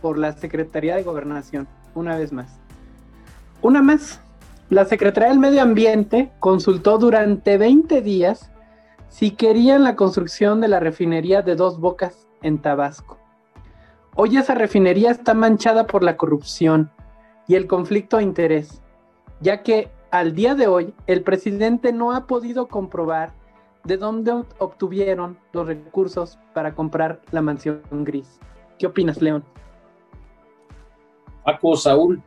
por 0.00 0.18
la 0.18 0.32
Secretaría 0.32 0.96
de 0.96 1.04
Gobernación, 1.04 1.68
una 1.94 2.18
vez 2.18 2.32
más. 2.32 2.58
Una 3.60 3.82
más, 3.82 4.20
la 4.72 4.86
Secretaría 4.86 5.28
del 5.28 5.38
Medio 5.38 5.60
Ambiente 5.60 6.32
consultó 6.40 6.96
durante 6.96 7.58
20 7.58 8.00
días 8.00 8.50
si 9.08 9.32
querían 9.32 9.84
la 9.84 9.96
construcción 9.96 10.62
de 10.62 10.68
la 10.68 10.80
refinería 10.80 11.42
de 11.42 11.56
Dos 11.56 11.78
Bocas 11.78 12.26
en 12.40 12.58
Tabasco. 12.58 13.18
Hoy 14.14 14.38
esa 14.38 14.54
refinería 14.54 15.10
está 15.10 15.34
manchada 15.34 15.86
por 15.86 16.02
la 16.02 16.16
corrupción 16.16 16.90
y 17.46 17.56
el 17.56 17.66
conflicto 17.66 18.16
de 18.16 18.22
interés, 18.22 18.80
ya 19.42 19.62
que 19.62 19.90
al 20.10 20.34
día 20.34 20.54
de 20.54 20.68
hoy 20.68 20.94
el 21.06 21.22
presidente 21.22 21.92
no 21.92 22.12
ha 22.12 22.26
podido 22.26 22.68
comprobar 22.68 23.34
de 23.84 23.98
dónde 23.98 24.32
obtuvieron 24.58 25.36
los 25.52 25.66
recursos 25.66 26.38
para 26.54 26.74
comprar 26.74 27.20
la 27.30 27.42
mansión 27.42 27.82
gris. 27.90 28.40
¿Qué 28.78 28.86
opinas, 28.86 29.20
León? 29.20 29.44
Paco, 31.44 31.76
Saúl, 31.76 32.22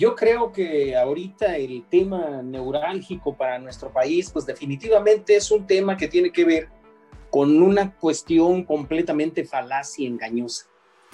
yo 0.00 0.16
creo 0.16 0.50
que 0.50 0.96
ahorita 0.96 1.58
el 1.58 1.84
tema 1.90 2.40
neurálgico 2.40 3.36
para 3.36 3.58
nuestro 3.58 3.92
país, 3.92 4.30
pues 4.32 4.46
definitivamente 4.46 5.36
es 5.36 5.50
un 5.50 5.66
tema 5.66 5.94
que 5.98 6.08
tiene 6.08 6.32
que 6.32 6.46
ver 6.46 6.68
con 7.28 7.62
una 7.62 7.94
cuestión 7.96 8.64
completamente 8.64 9.44
falaz 9.44 9.98
y 9.98 10.06
engañosa. 10.06 10.64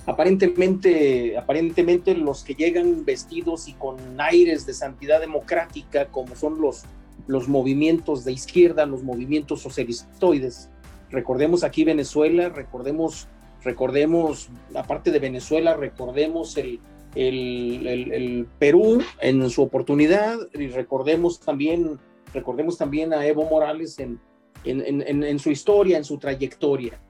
Aparentemente, 0.07 1.37
aparentemente 1.37 2.15
los 2.15 2.45
que 2.45 2.55
llegan 2.55 3.05
vestidos 3.05 3.67
y 3.67 3.73
con 3.73 4.21
aires 4.21 4.65
de 4.67 4.73
santidad 4.73 5.21
democrática, 5.21 6.07
como 6.07 6.37
son 6.37 6.61
los 6.61 6.85
los 7.27 7.49
movimientos 7.49 8.25
de 8.25 8.31
izquierda, 8.31 8.87
los 8.87 9.03
movimientos 9.03 9.63
socialistoides. 9.63 10.71
Recordemos 11.11 11.65
aquí 11.65 11.83
Venezuela, 11.83 12.51
recordemos, 12.51 13.27
recordemos, 13.65 14.49
aparte 14.77 15.11
de 15.11 15.19
Venezuela, 15.19 15.75
recordemos 15.75 16.57
el, 16.57 16.79
el, 17.15 18.47
Perú 18.59 19.03
en 19.21 19.49
su 19.51 19.63
oportunidad 19.63 20.39
y 20.53 20.69
recordemos 20.69 21.41
también, 21.41 21.99
recordemos 22.35 22.77
también 22.77 23.13
a 23.13 23.27
Evo 23.27 23.49
Morales 23.49 23.99
en, 23.99 24.21
en, 24.65 25.39
su 25.39 25.51
historia, 25.51 25.97
en 25.97 26.05
su 26.05 26.19
trayectoria. 26.19 27.01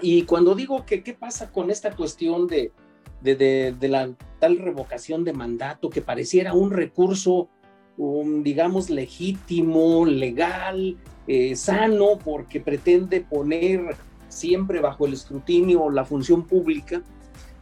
Y 0.00 0.22
cuando 0.22 0.54
digo 0.54 0.84
que 0.86 1.02
qué 1.02 1.12
pasa 1.12 1.50
con 1.50 1.70
esta 1.70 1.94
cuestión 1.94 2.46
de, 2.46 2.72
de, 3.20 3.88
la 3.88 4.10
tal 4.38 4.58
revocación 4.58 5.24
de 5.24 5.32
mandato 5.32 5.90
que 5.90 6.02
pareciera 6.02 6.54
un 6.54 6.70
recurso, 6.70 7.48
digamos, 7.96 8.90
legítimo, 8.90 10.06
legal, 10.06 10.96
eh, 11.26 11.56
sano, 11.56 12.18
porque 12.24 12.60
pretende 12.60 13.20
poner 13.20 13.96
siempre 14.28 14.80
bajo 14.80 15.06
el 15.06 15.14
escrutinio 15.14 15.90
la 15.90 16.04
función 16.04 16.46
pública, 16.46 17.02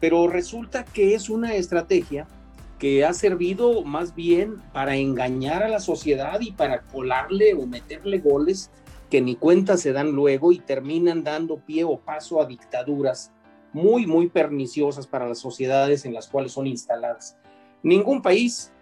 pero 0.01 0.29
resulta 0.29 0.85
que 0.85 1.15
es 1.15 1.31
una 1.31 1.55
estrategia 1.55 2.27
que 2.79 3.05
ha 3.05 3.13
servido 3.15 3.83
más 3.83 4.15
bien 4.15 4.57
para 4.73 4.97
engañar 4.97 5.63
a 5.63 5.69
la 5.69 5.81
sociedad 5.81 6.41
y 6.41 6.53
para 6.53 6.83
colarle 6.83 7.55
o 7.55 7.67
meterle 7.67 8.19
goles 8.19 8.71
que 9.11 9.21
ni 9.21 9.37
cuenta 9.37 9.77
se 9.77 9.93
dan 9.93 10.13
luego 10.13 10.53
y 10.53 10.59
terminan 10.59 11.25
dando 11.25 11.59
pie 11.59 11.85
o 11.85 11.99
paso 11.99 12.41
a 12.41 12.47
dictaduras 12.47 13.33
muy, 13.73 14.07
muy 14.07 14.29
perniciosas 14.29 15.07
para 15.07 15.29
las 15.29 15.39
sociedades 15.39 16.05
en 16.05 16.15
las 16.15 16.29
cuales 16.29 16.53
son 16.53 16.67
instaladas. 16.67 17.37
Ningún 17.83 18.21
país 18.21 18.73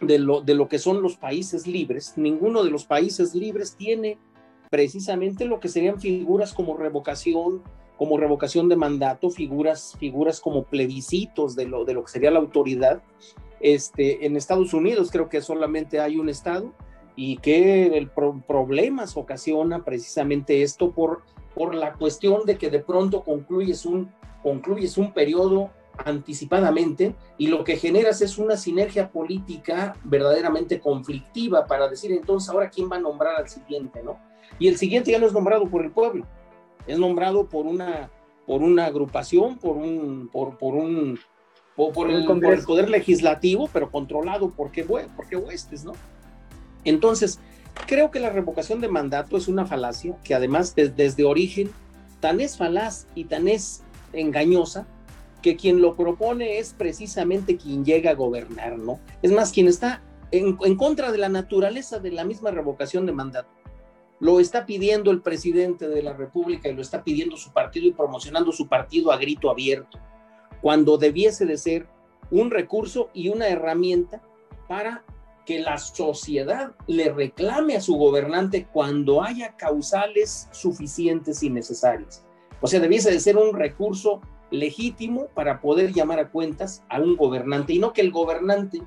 de 0.00 0.18
lo, 0.18 0.40
de 0.40 0.54
lo 0.54 0.68
que 0.68 0.78
son 0.78 1.02
los 1.02 1.16
países 1.16 1.66
libres, 1.66 2.14
ninguno 2.16 2.62
de 2.62 2.70
los 2.70 2.84
países 2.84 3.34
libres 3.34 3.76
tiene 3.76 4.18
precisamente 4.70 5.44
lo 5.44 5.58
que 5.58 5.68
serían 5.68 6.00
figuras 6.00 6.52
como 6.52 6.76
revocación, 6.76 7.62
como 8.00 8.16
revocación 8.16 8.70
de 8.70 8.76
mandato, 8.76 9.28
figuras, 9.28 9.94
figuras 9.98 10.40
como 10.40 10.64
plebiscitos 10.64 11.54
de 11.54 11.66
lo, 11.66 11.84
de 11.84 11.92
lo 11.92 12.02
que 12.02 12.10
sería 12.10 12.30
la 12.30 12.38
autoridad. 12.38 13.02
Este, 13.60 14.24
en 14.24 14.38
Estados 14.38 14.72
Unidos 14.72 15.10
creo 15.12 15.28
que 15.28 15.42
solamente 15.42 16.00
hay 16.00 16.16
un 16.16 16.30
estado 16.30 16.72
y 17.14 17.36
que 17.36 17.98
el 17.98 18.08
problemas 18.08 19.18
ocasiona 19.18 19.84
precisamente 19.84 20.62
esto 20.62 20.92
por, 20.92 21.24
por 21.54 21.74
la 21.74 21.92
cuestión 21.92 22.46
de 22.46 22.56
que 22.56 22.70
de 22.70 22.78
pronto 22.78 23.22
concluyes 23.22 23.84
un, 23.84 24.10
concluyes 24.42 24.96
un 24.96 25.12
periodo 25.12 25.68
anticipadamente 25.98 27.14
y 27.36 27.48
lo 27.48 27.64
que 27.64 27.76
generas 27.76 28.22
es 28.22 28.38
una 28.38 28.56
sinergia 28.56 29.10
política 29.10 29.94
verdaderamente 30.04 30.80
conflictiva 30.80 31.66
para 31.66 31.86
decir 31.86 32.12
entonces 32.12 32.48
ahora 32.48 32.70
quién 32.70 32.90
va 32.90 32.96
a 32.96 33.00
nombrar 33.00 33.36
al 33.36 33.48
siguiente, 33.50 34.02
¿no? 34.02 34.18
Y 34.58 34.68
el 34.68 34.78
siguiente 34.78 35.10
ya 35.10 35.18
no 35.18 35.26
es 35.26 35.34
nombrado 35.34 35.66
por 35.66 35.84
el 35.84 35.90
pueblo, 35.90 36.26
es 36.86 36.98
nombrado 36.98 37.48
por 37.48 37.66
una, 37.66 38.10
por 38.46 38.62
una 38.62 38.86
agrupación, 38.86 39.58
por 39.58 39.76
un, 39.76 40.28
por, 40.32 40.58
por 40.58 40.74
un, 40.74 41.18
por, 41.76 42.10
el, 42.10 42.24
poder 42.24 42.90
legislativo, 42.90 43.68
pero 43.72 43.90
controlado 43.90 44.50
por 44.50 44.70
qué, 44.70 44.84
por 44.84 45.28
qué 45.28 45.36
huestes, 45.36 45.84
¿no? 45.84 45.92
Entonces, 46.84 47.38
creo 47.86 48.10
que 48.10 48.20
la 48.20 48.30
revocación 48.30 48.80
de 48.80 48.88
mandato 48.88 49.36
es 49.36 49.48
una 49.48 49.66
falacia 49.66 50.16
que 50.24 50.34
además 50.34 50.74
desde 50.74 51.24
origen 51.24 51.70
tan 52.20 52.40
es 52.40 52.56
falaz 52.56 53.06
y 53.14 53.24
tan 53.24 53.48
es 53.48 53.82
engañosa 54.12 54.86
que 55.42 55.56
quien 55.56 55.80
lo 55.80 55.96
propone 55.96 56.58
es 56.58 56.74
precisamente 56.74 57.56
quien 57.56 57.84
llega 57.84 58.10
a 58.10 58.14
gobernar, 58.14 58.78
¿no? 58.78 59.00
Es 59.22 59.32
más, 59.32 59.52
quien 59.52 59.68
está 59.68 60.02
en, 60.30 60.58
en, 60.62 60.76
contra 60.76 61.12
de 61.12 61.18
la 61.18 61.28
naturaleza 61.28 61.98
de 61.98 62.12
la 62.12 62.24
misma 62.24 62.50
revocación 62.50 63.06
de 63.06 63.12
mandato. 63.12 63.48
Lo 64.20 64.38
está 64.38 64.66
pidiendo 64.66 65.10
el 65.10 65.22
presidente 65.22 65.88
de 65.88 66.02
la 66.02 66.12
República 66.12 66.68
y 66.68 66.74
lo 66.74 66.82
está 66.82 67.02
pidiendo 67.02 67.36
su 67.36 67.52
partido 67.52 67.86
y 67.86 67.92
promocionando 67.92 68.52
su 68.52 68.68
partido 68.68 69.10
a 69.10 69.16
grito 69.16 69.50
abierto, 69.50 69.98
cuando 70.60 70.98
debiese 70.98 71.46
de 71.46 71.56
ser 71.56 71.88
un 72.30 72.50
recurso 72.50 73.10
y 73.14 73.30
una 73.30 73.48
herramienta 73.48 74.22
para 74.68 75.04
que 75.46 75.58
la 75.58 75.78
sociedad 75.78 76.76
le 76.86 77.10
reclame 77.10 77.76
a 77.76 77.80
su 77.80 77.96
gobernante 77.96 78.68
cuando 78.72 79.22
haya 79.22 79.56
causales 79.56 80.48
suficientes 80.52 81.42
y 81.42 81.50
necesarias. 81.50 82.24
O 82.60 82.66
sea, 82.66 82.78
debiese 82.78 83.10
de 83.10 83.20
ser 83.20 83.36
un 83.36 83.54
recurso 83.54 84.20
legítimo 84.50 85.28
para 85.34 85.60
poder 85.60 85.92
llamar 85.92 86.18
a 86.18 86.30
cuentas 86.30 86.84
a 86.88 87.00
un 87.00 87.16
gobernante 87.16 87.72
y 87.72 87.78
no 87.78 87.92
que 87.92 88.02
el 88.02 88.10
gobernante 88.10 88.82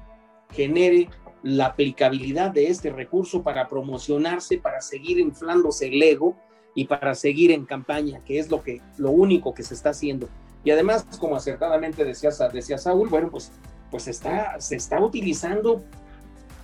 genere 0.51 1.09
la 1.43 1.67
aplicabilidad 1.67 2.51
de 2.51 2.67
este 2.67 2.89
recurso 2.89 3.43
para 3.43 3.67
promocionarse, 3.67 4.57
para 4.57 4.81
seguir 4.81 5.19
inflándose 5.19 5.87
el 5.87 6.01
ego 6.01 6.35
y 6.73 6.85
para 6.85 7.13
seguir 7.13 7.51
en 7.51 7.65
campaña, 7.65 8.19
que 8.25 8.39
es 8.39 8.49
lo 8.49 8.63
que 8.63 8.81
lo 8.97 9.11
único 9.11 9.53
que 9.53 9.63
se 9.63 9.73
está 9.73 9.89
haciendo. 9.89 10.27
Y 10.63 10.71
además, 10.71 11.05
como 11.19 11.35
acertadamente 11.35 12.05
decía, 12.05 12.29
decía 12.51 12.77
Saúl, 12.77 13.09
bueno, 13.09 13.29
pues 13.29 13.51
pues 13.93 14.07
está, 14.07 14.59
se 14.59 14.75
está 14.75 14.99
utilizando 14.99 15.83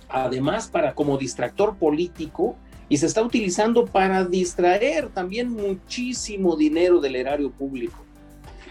además 0.08 0.66
para 0.66 0.96
como 0.96 1.16
distractor 1.16 1.76
político 1.76 2.56
y 2.88 2.96
se 2.96 3.06
está 3.06 3.22
utilizando 3.22 3.86
para 3.86 4.24
distraer 4.24 5.10
también 5.10 5.48
muchísimo 5.50 6.56
dinero 6.56 7.00
del 7.00 7.14
erario 7.14 7.52
público. 7.52 8.04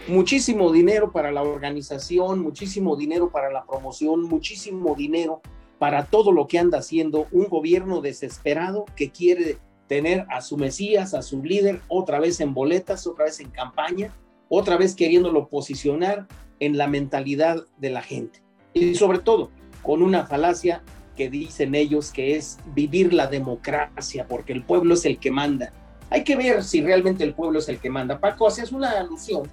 Muchísimo 0.10 0.74
dinero 0.74 1.10
para 1.14 1.32
la 1.32 1.42
organización, 1.42 2.42
muchísimo 2.42 2.98
dinero 2.98 3.30
para 3.30 3.50
la 3.50 3.64
promoción, 3.64 4.24
muchísimo 4.24 4.94
dinero 4.94 5.42
para 5.80 6.06
todo 6.06 6.32
lo 6.32 6.48
que 6.48 6.60
anda 6.60 6.80
haciendo 6.80 7.28
un 7.32 7.46
gobierno 7.46 8.02
desesperado 8.02 8.86
que 8.96 9.10
quiere 9.10 9.58
tener 9.88 10.26
a 10.30 10.42
su 10.42 10.58
Mesías, 10.58 11.14
a 11.14 11.22
su 11.22 11.42
líder, 11.42 11.82
otra 11.88 12.20
vez 12.20 12.40
en 12.42 12.54
boletas, 12.54 13.08
otra 13.08 13.26
vez 13.26 13.40
en 13.40 13.50
campaña, 13.50 14.14
otra 14.50 14.78
vez 14.78 14.94
queriéndolo 14.94 15.48
posicionar 15.48 16.28
en 16.60 16.78
la 16.78 16.88
mentalidad 16.88 17.66
de 17.78 17.90
la 17.90 18.02
gente. 18.02 18.44
Y 18.74 18.94
sobre 18.96 19.20
todo, 19.20 19.50
con 19.82 20.04
una 20.04 20.28
falacia 20.28 20.84
que 21.16 21.30
dicen 21.30 21.74
ellos 21.76 22.12
que 22.12 22.36
es 22.36 22.60
vivir 22.76 23.14
la 23.14 23.28
democracia, 23.28 24.28
porque 24.28 24.54
el 24.54 24.64
pueblo 24.64 24.94
es 24.94 25.06
el 25.06 25.18
que 25.18 25.32
manda. 25.32 25.74
Hay 26.10 26.24
que 26.24 26.36
ver 26.36 26.64
si 26.64 26.82
realmente 26.82 27.24
el 27.24 27.34
pueblo 27.34 27.60
es 27.60 27.70
el 27.70 27.80
que 27.80 27.90
manda. 27.90 28.20
Paco, 28.20 28.48
hacías 28.48 28.72
una 28.72 28.92
alusión 28.92 29.44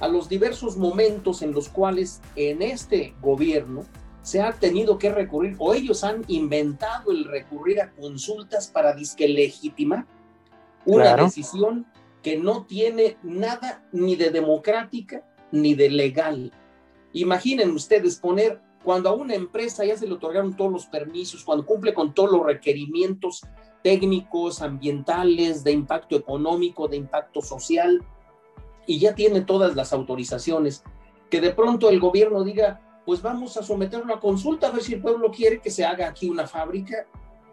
a 0.00 0.08
los 0.08 0.28
diversos 0.28 0.76
momentos 0.76 1.42
en 1.42 1.52
los 1.52 1.68
cuales 1.68 2.20
en 2.36 2.62
este 2.62 3.14
gobierno 3.20 3.84
se 4.22 4.40
ha 4.40 4.52
tenido 4.52 4.98
que 4.98 5.10
recurrir 5.10 5.56
o 5.58 5.74
ellos 5.74 6.04
han 6.04 6.24
inventado 6.28 7.10
el 7.10 7.24
recurrir 7.24 7.80
a 7.80 7.90
consultas 7.90 8.68
para 8.68 8.94
disque 8.94 9.28
legitimar 9.28 10.06
una 10.84 11.14
decisión 11.16 11.86
que 12.22 12.38
no 12.38 12.64
tiene 12.64 13.16
nada 13.22 13.84
ni 13.92 14.16
de 14.16 14.30
democrática 14.30 15.24
ni 15.50 15.74
de 15.74 15.90
legal. 15.90 16.52
Imaginen 17.12 17.72
ustedes 17.72 18.16
poner 18.16 18.60
cuando 18.82 19.08
a 19.08 19.14
una 19.14 19.34
empresa 19.34 19.84
ya 19.84 19.96
se 19.96 20.06
le 20.06 20.14
otorgaron 20.14 20.56
todos 20.56 20.72
los 20.72 20.86
permisos, 20.86 21.44
cuando 21.44 21.66
cumple 21.66 21.94
con 21.94 22.14
todos 22.14 22.32
los 22.32 22.44
requerimientos 22.44 23.42
técnicos, 23.82 24.62
ambientales, 24.62 25.64
de 25.64 25.72
impacto 25.72 26.16
económico, 26.16 26.88
de 26.88 26.96
impacto 26.96 27.42
social, 27.42 28.04
y 28.86 28.98
ya 28.98 29.14
tiene 29.14 29.42
todas 29.42 29.76
las 29.76 29.92
autorizaciones, 29.92 30.82
que 31.30 31.40
de 31.40 31.50
pronto 31.50 31.90
el 31.90 32.00
gobierno 32.00 32.44
diga, 32.44 32.80
pues 33.04 33.22
vamos 33.22 33.56
a 33.56 33.62
someterlo 33.62 34.14
a 34.14 34.20
consulta, 34.20 34.68
a 34.68 34.70
ver 34.70 34.82
si 34.82 34.94
el 34.94 35.00
pueblo 35.00 35.30
quiere 35.30 35.60
que 35.60 35.70
se 35.70 35.84
haga 35.84 36.08
aquí 36.08 36.28
una 36.28 36.46
fábrica, 36.46 37.06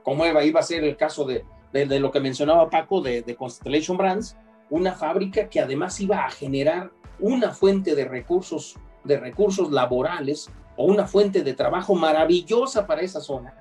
como 0.03 0.25
iba, 0.25 0.59
a 0.59 0.63
ser 0.63 0.83
el 0.83 0.95
caso 0.95 1.25
de, 1.25 1.45
de, 1.71 1.99
lo 1.99 2.11
que 2.11 2.19
mencionaba 2.19 2.69
Paco 2.69 3.01
de, 3.01 3.21
de 3.21 3.35
Constellation 3.35 3.97
Brands, 3.97 4.37
una 4.69 4.93
fábrica 4.93 5.49
que 5.49 5.59
además 5.59 5.99
iba 5.99 6.25
a 6.25 6.29
generar 6.29 6.91
una 7.19 7.51
fuente 7.51 7.95
de 7.95 8.05
recursos, 8.05 8.77
de 9.03 9.19
recursos 9.19 9.71
laborales 9.71 10.49
o 10.77 10.85
una 10.85 11.05
fuente 11.05 11.43
de 11.43 11.53
trabajo 11.53 11.95
maravillosa 11.95 12.87
para 12.87 13.01
esa 13.01 13.19
zona, 13.19 13.53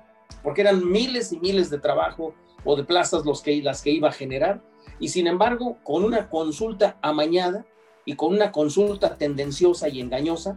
porque 0.43 0.61
eran 0.61 0.89
miles 0.89 1.31
y 1.33 1.39
miles 1.39 1.69
de 1.69 1.79
trabajo 1.79 2.33
o 2.63 2.75
de 2.75 2.83
plazas 2.83 3.25
los 3.25 3.41
que, 3.41 3.61
las 3.61 3.81
que 3.81 3.91
iba 3.91 4.09
a 4.09 4.13
generar, 4.13 4.61
y 4.99 5.09
sin 5.09 5.27
embargo, 5.27 5.77
con 5.83 6.03
una 6.03 6.29
consulta 6.29 6.97
amañada 7.01 7.65
y 8.05 8.15
con 8.15 8.33
una 8.33 8.51
consulta 8.51 9.17
tendenciosa 9.17 9.89
y 9.89 9.99
engañosa, 9.99 10.55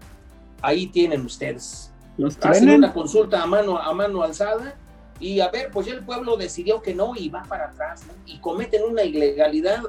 ahí 0.62 0.86
tienen 0.86 1.26
ustedes. 1.26 1.92
Hacen 2.42 2.70
una 2.70 2.92
consulta 2.92 3.42
a 3.42 3.46
mano, 3.46 3.78
a 3.78 3.92
mano 3.92 4.22
alzada 4.22 4.76
y 5.18 5.40
a 5.40 5.48
ver, 5.48 5.70
pues 5.70 5.86
ya 5.86 5.94
el 5.94 6.04
pueblo 6.04 6.36
decidió 6.36 6.82
que 6.82 6.94
no 6.94 7.14
y 7.16 7.28
va 7.28 7.42
para 7.44 7.66
atrás 7.66 8.02
y 8.26 8.38
cometen 8.38 8.82
una 8.84 9.02
ilegalidad 9.02 9.82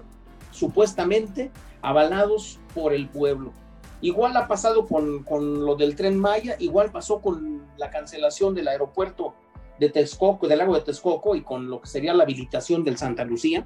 supuestamente 0.52 1.52
avalados 1.82 2.60
por 2.74 2.94
el 2.94 3.10
pueblo. 3.10 3.52
Igual 4.02 4.36
ha 4.36 4.48
pasado 4.48 4.86
con, 4.88 5.24
con, 5.24 5.66
lo 5.66 5.76
del 5.76 5.96
tren 5.96 6.18
Maya, 6.18 6.56
igual 6.60 6.92
pasó 6.92 7.22
con 7.22 7.64
la 7.78 7.90
cancelación 7.90 8.54
del 8.54 8.68
aeropuerto 8.68 9.34
de 9.80 9.90
Texcoco, 9.90 10.48
del 10.48 10.60
lago 10.60 10.76
de 10.76 10.82
Texcoco 10.82 11.36
y 11.36 11.42
con 11.42 11.70
lo 11.70 11.82
que 11.82 11.88
sería 11.88 12.14
la 12.14 12.24
habilitación 12.24 12.84
del 12.84 12.98
Santa 12.98 13.24
Lucía, 13.24 13.66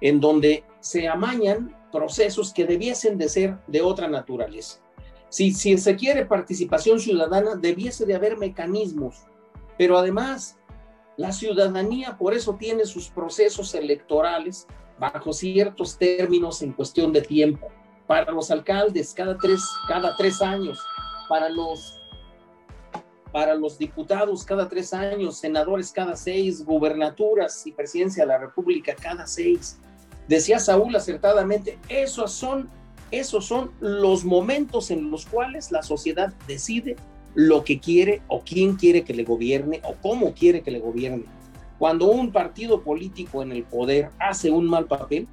en 0.00 0.20
donde 0.20 0.64
se 0.80 1.08
amañan 1.08 1.76
procesos 1.92 2.52
que 2.52 2.66
debiesen 2.66 3.18
de 3.18 3.28
ser 3.28 3.58
de 3.66 3.82
otra 3.82 4.08
naturaleza. 4.08 4.83
Si, 5.34 5.52
se 5.52 5.96
quiere 5.96 6.26
participación 6.26 7.00
ciudadana, 7.00 7.56
debiese 7.56 8.06
de 8.06 8.14
haber 8.14 8.36
mecanismos, 8.36 9.26
pero 9.76 9.98
además 9.98 10.56
La 11.16 11.32
ciudadanía 11.32 12.16
por 12.16 12.34
eso 12.34 12.54
tiene 12.54 12.84
sus 12.86 13.08
procesos 13.08 13.74
electorales 13.74 14.68
bajo 14.98 15.32
ciertos 15.32 15.98
términos 15.98 16.62
en 16.62 16.72
cuestión 16.72 17.12
de 17.12 17.22
tiempo. 17.22 17.68
Para 18.06 18.30
los 18.30 18.50
alcaldes, 18.52 19.12
cada 19.12 19.36
tres, 19.36 19.60
cada 19.88 20.16
tres 20.16 20.40
años. 20.40 20.78
Para 21.28 21.48
los, 21.48 22.00
para 23.32 23.54
los 23.54 23.76
diputados, 23.76 24.44
cada 24.44 24.68
tres 24.68 24.92
años. 24.92 25.38
Senadores, 25.38 25.90
cada 25.90 26.16
seis. 26.16 26.64
Gubernaturas 26.64 27.66
y 27.66 27.72
presidencia 27.72 28.24
de 28.24 28.28
la 28.28 28.38
República, 28.38 28.94
cada 28.94 29.26
seis. 29.26 29.78
Decía 30.28 30.58
Saúl 30.58 30.94
acertadamente, 30.96 31.78
esos 31.88 32.32
son, 32.32 32.70
esos 33.18 33.46
son 33.46 33.70
los 33.80 34.24
momentos 34.24 34.90
en 34.90 35.10
los 35.10 35.26
cuales 35.26 35.72
la 35.72 35.82
sociedad 35.82 36.32
decide 36.46 36.96
lo 37.34 37.64
que 37.64 37.80
quiere 37.80 38.22
o 38.28 38.42
quién 38.42 38.76
quiere 38.76 39.04
que 39.04 39.14
le 39.14 39.24
gobierne 39.24 39.80
o 39.84 39.94
cómo 40.00 40.34
quiere 40.34 40.62
que 40.62 40.70
le 40.70 40.78
gobierne. 40.78 41.24
Cuando 41.78 42.06
un 42.06 42.30
partido 42.30 42.82
político 42.82 43.42
en 43.42 43.52
el 43.52 43.64
poder 43.64 44.10
hace 44.18 44.50
un 44.50 44.66
mal 44.66 44.86
papel, 44.86 45.26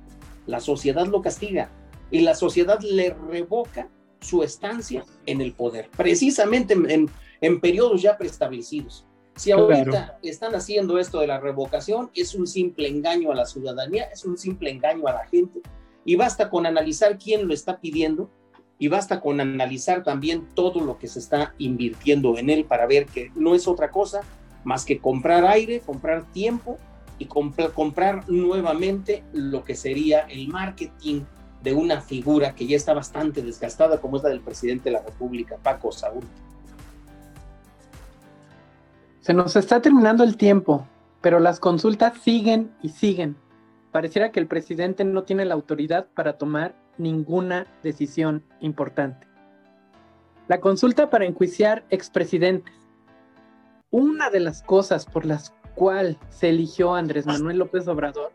la 0.47 0.59
sociedad 0.59 1.05
lo 1.05 1.21
castiga 1.21 1.69
y 2.09 2.21
la 2.21 2.35
sociedad 2.35 2.79
le 2.81 3.13
revoca 3.29 3.87
su 4.19 4.43
estancia 4.43 5.03
en 5.25 5.41
el 5.41 5.53
poder, 5.53 5.89
precisamente 5.95 6.73
en, 6.73 7.09
en 7.41 7.61
periodos 7.61 8.01
ya 8.01 8.17
preestablecidos. 8.17 9.05
Si 9.35 9.51
ahorita 9.51 10.19
están 10.21 10.53
haciendo 10.55 10.99
esto 10.99 11.19
de 11.19 11.27
la 11.27 11.39
revocación, 11.39 12.11
es 12.13 12.35
un 12.35 12.45
simple 12.45 12.89
engaño 12.89 13.31
a 13.31 13.35
la 13.35 13.45
ciudadanía, 13.45 14.03
es 14.05 14.25
un 14.25 14.37
simple 14.37 14.69
engaño 14.69 15.07
a 15.07 15.13
la 15.13 15.25
gente, 15.27 15.61
y 16.05 16.15
basta 16.15 16.49
con 16.49 16.65
analizar 16.65 17.17
quién 17.17 17.47
lo 17.47 17.53
está 17.53 17.79
pidiendo 17.79 18.29
y 18.77 18.87
basta 18.87 19.21
con 19.21 19.39
analizar 19.39 20.03
también 20.03 20.47
todo 20.55 20.81
lo 20.81 20.97
que 20.97 21.07
se 21.07 21.19
está 21.19 21.53
invirtiendo 21.57 22.37
en 22.37 22.49
él 22.49 22.65
para 22.65 22.87
ver 22.87 23.05
que 23.05 23.31
no 23.35 23.53
es 23.53 23.67
otra 23.67 23.91
cosa 23.91 24.21
más 24.63 24.85
que 24.85 24.99
comprar 24.99 25.45
aire, 25.45 25.81
comprar 25.81 26.23
tiempo 26.31 26.77
y 27.17 27.25
comprar 27.25 28.29
nuevamente 28.29 29.23
lo 29.33 29.63
que 29.63 29.75
sería 29.75 30.21
el 30.21 30.47
marketing 30.47 31.21
de 31.61 31.73
una 31.73 32.01
figura 32.01 32.55
que 32.55 32.65
ya 32.65 32.75
está 32.75 32.93
bastante 32.93 33.43
desgastada 33.43 34.01
como 34.01 34.17
es 34.17 34.23
la 34.23 34.29
del 34.29 34.41
presidente 34.41 34.85
de 34.85 34.93
la 34.93 35.03
República, 35.03 35.57
Paco 35.61 35.91
Saúl. 35.91 36.23
Se 39.19 39.35
nos 39.35 39.55
está 39.55 39.81
terminando 39.81 40.23
el 40.23 40.35
tiempo, 40.35 40.87
pero 41.21 41.39
las 41.39 41.59
consultas 41.59 42.17
siguen 42.23 42.71
y 42.81 42.89
siguen. 42.89 43.35
Pareciera 43.91 44.31
que 44.31 44.39
el 44.39 44.47
presidente 44.47 45.03
no 45.03 45.23
tiene 45.23 45.45
la 45.45 45.53
autoridad 45.53 46.07
para 46.13 46.37
tomar 46.37 46.75
ninguna 46.97 47.67
decisión 47.83 48.43
importante. 48.61 49.27
La 50.47 50.59
consulta 50.59 51.09
para 51.09 51.25
enjuiciar 51.25 51.83
expresidentes. 51.89 52.73
Una 53.89 54.29
de 54.29 54.39
las 54.39 54.63
cosas 54.63 55.05
por 55.05 55.25
las 55.25 55.53
cuales 55.75 56.17
se 56.29 56.49
eligió 56.49 56.95
a 56.95 56.99
Andrés 56.99 57.25
Manuel 57.25 57.57
López 57.57 57.87
Obrador 57.87 58.31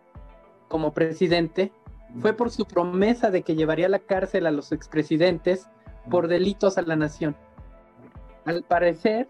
como 0.69 0.93
presidente 0.93 1.73
fue 2.21 2.33
por 2.33 2.51
su 2.51 2.67
promesa 2.67 3.31
de 3.31 3.43
que 3.43 3.55
llevaría 3.55 3.87
a 3.87 3.91
la 3.91 3.99
cárcel 3.99 4.47
a 4.47 4.51
los 4.51 4.73
expresidentes 4.73 5.69
por 6.11 6.29
delitos 6.29 6.79
a 6.79 6.83
la 6.83 6.97
nación. 6.97 7.37
Al 8.45 8.63
parecer, 8.63 9.27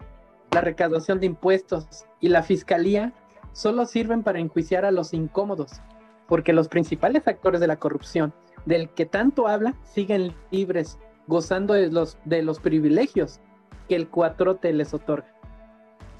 la 0.51 0.61
recaudación 0.61 1.19
de 1.19 1.25
impuestos 1.25 2.05
y 2.19 2.29
la 2.29 2.43
fiscalía 2.43 3.13
solo 3.51 3.85
sirven 3.85 4.23
para 4.23 4.39
enjuiciar 4.39 4.85
a 4.85 4.91
los 4.91 5.13
incómodos, 5.13 5.81
porque 6.27 6.53
los 6.53 6.67
principales 6.67 7.27
actores 7.27 7.61
de 7.61 7.67
la 7.67 7.77
corrupción, 7.77 8.33
del 8.65 8.89
que 8.89 9.05
tanto 9.05 9.47
habla 9.47 9.75
siguen 9.83 10.33
libres, 10.51 10.97
gozando 11.27 11.73
de 11.73 11.89
los, 11.89 12.17
de 12.25 12.41
los 12.41 12.59
privilegios 12.59 13.39
que 13.87 13.95
el 13.95 14.07
cuatrote 14.07 14.73
les 14.73 14.93
otorga. 14.93 15.33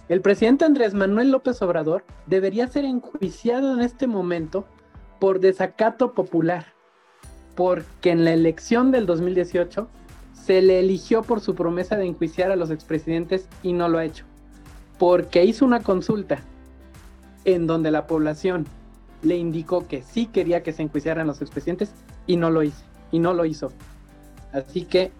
El 0.09 0.21
presidente 0.21 0.63
Andrés 0.63 0.93
Manuel 0.93 1.31
López 1.31 1.61
Obrador 1.61 2.05
debería 2.27 2.67
ser 2.67 2.85
enjuiciado 2.85 3.73
en 3.73 3.81
este 3.81 4.07
momento 4.07 4.65
por 5.19 5.41
desacato 5.41 6.13
popular, 6.13 6.67
porque 7.55 8.11
en 8.11 8.23
la 8.23 8.31
elección 8.31 8.91
del 8.91 9.05
2018 9.05 9.89
se 10.33 10.61
le 10.61 10.79
eligió 10.79 11.23
por 11.23 11.41
su 11.41 11.55
promesa 11.55 11.97
de 11.97 12.05
enjuiciar 12.05 12.51
a 12.51 12.55
los 12.55 12.71
expresidentes 12.71 13.49
y 13.63 13.73
no 13.73 13.89
lo 13.89 13.97
ha 13.97 14.05
hecho, 14.05 14.23
porque 14.97 15.43
hizo 15.43 15.65
una 15.65 15.81
consulta 15.81 16.39
en 17.43 17.67
donde 17.67 17.91
la 17.91 18.07
población 18.07 18.65
le 19.21 19.35
indicó 19.35 19.87
que 19.87 20.01
sí 20.01 20.27
quería 20.27 20.63
que 20.63 20.73
se 20.73 20.83
enjuiciaran 20.83 21.27
los 21.27 21.41
expresidentes 21.41 21.93
y 22.25 22.37
no 22.37 22.49
lo 22.49 22.63
hizo, 22.63 22.83
y 23.11 23.19
no 23.19 23.33
lo 23.33 23.45
hizo. 23.45 23.71
Así 24.53 24.85
que 24.85 25.11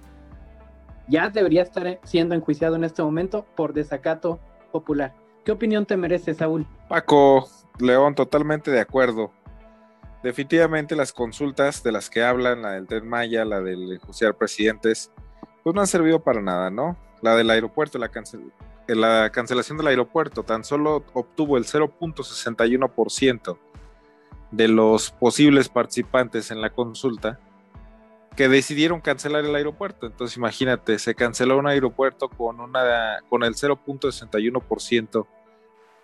ya 1.08 1.30
debería 1.30 1.64
estar 1.64 2.00
siendo 2.04 2.36
enjuiciado 2.36 2.76
en 2.76 2.84
este 2.84 3.02
momento 3.02 3.46
por 3.56 3.74
desacato 3.74 4.40
popular. 4.72 5.14
¿Qué 5.46 5.52
opinión 5.52 5.86
te 5.86 5.96
merece, 5.96 6.34
Saúl? 6.34 6.66
Paco, 6.90 7.48
León, 7.80 8.16
totalmente 8.16 8.72
de 8.72 8.82
acuerdo. 8.82 9.32
Definitivamente 10.24 10.96
las 10.96 11.14
consultas 11.14 11.84
de 11.84 11.92
las 11.92 12.10
que 12.10 12.24
hablan, 12.24 12.64
la 12.64 12.72
del 12.72 12.88
Tren 12.88 13.08
Maya, 13.08 13.46
la 13.46 13.62
del 13.62 13.94
enjuiciar 13.94 14.36
presidentes, 14.36 15.12
pues 15.64 15.74
no 15.74 15.82
han 15.82 15.88
servido 15.88 16.20
para 16.20 16.42
nada, 16.42 16.70
¿no? 16.70 16.98
La 17.22 17.36
del 17.36 17.50
aeropuerto, 17.50 17.98
la, 17.98 18.12
la 18.88 19.30
cancelación 19.32 19.78
del 19.78 19.88
aeropuerto, 19.88 20.44
tan 20.44 20.64
solo 20.66 21.06
obtuvo 21.14 21.58
el 21.58 21.66
0.61% 21.66 23.58
de 24.52 24.68
los 24.68 25.12
posibles 25.12 25.70
participantes 25.70 26.52
en 26.52 26.62
la 26.62 26.70
consulta 26.70 27.40
que 28.38 28.48
decidieron 28.48 29.02
cancelar 29.02 29.44
el 29.44 29.56
aeropuerto. 29.56 30.06
Entonces 30.06 30.38
imagínate, 30.38 31.00
se 31.00 31.16
canceló 31.16 31.58
un 31.58 31.68
aeropuerto 31.68 32.30
con, 32.30 32.62
una, 32.62 33.18
con 33.30 33.44
el 33.44 33.56
0.61% 33.56 35.26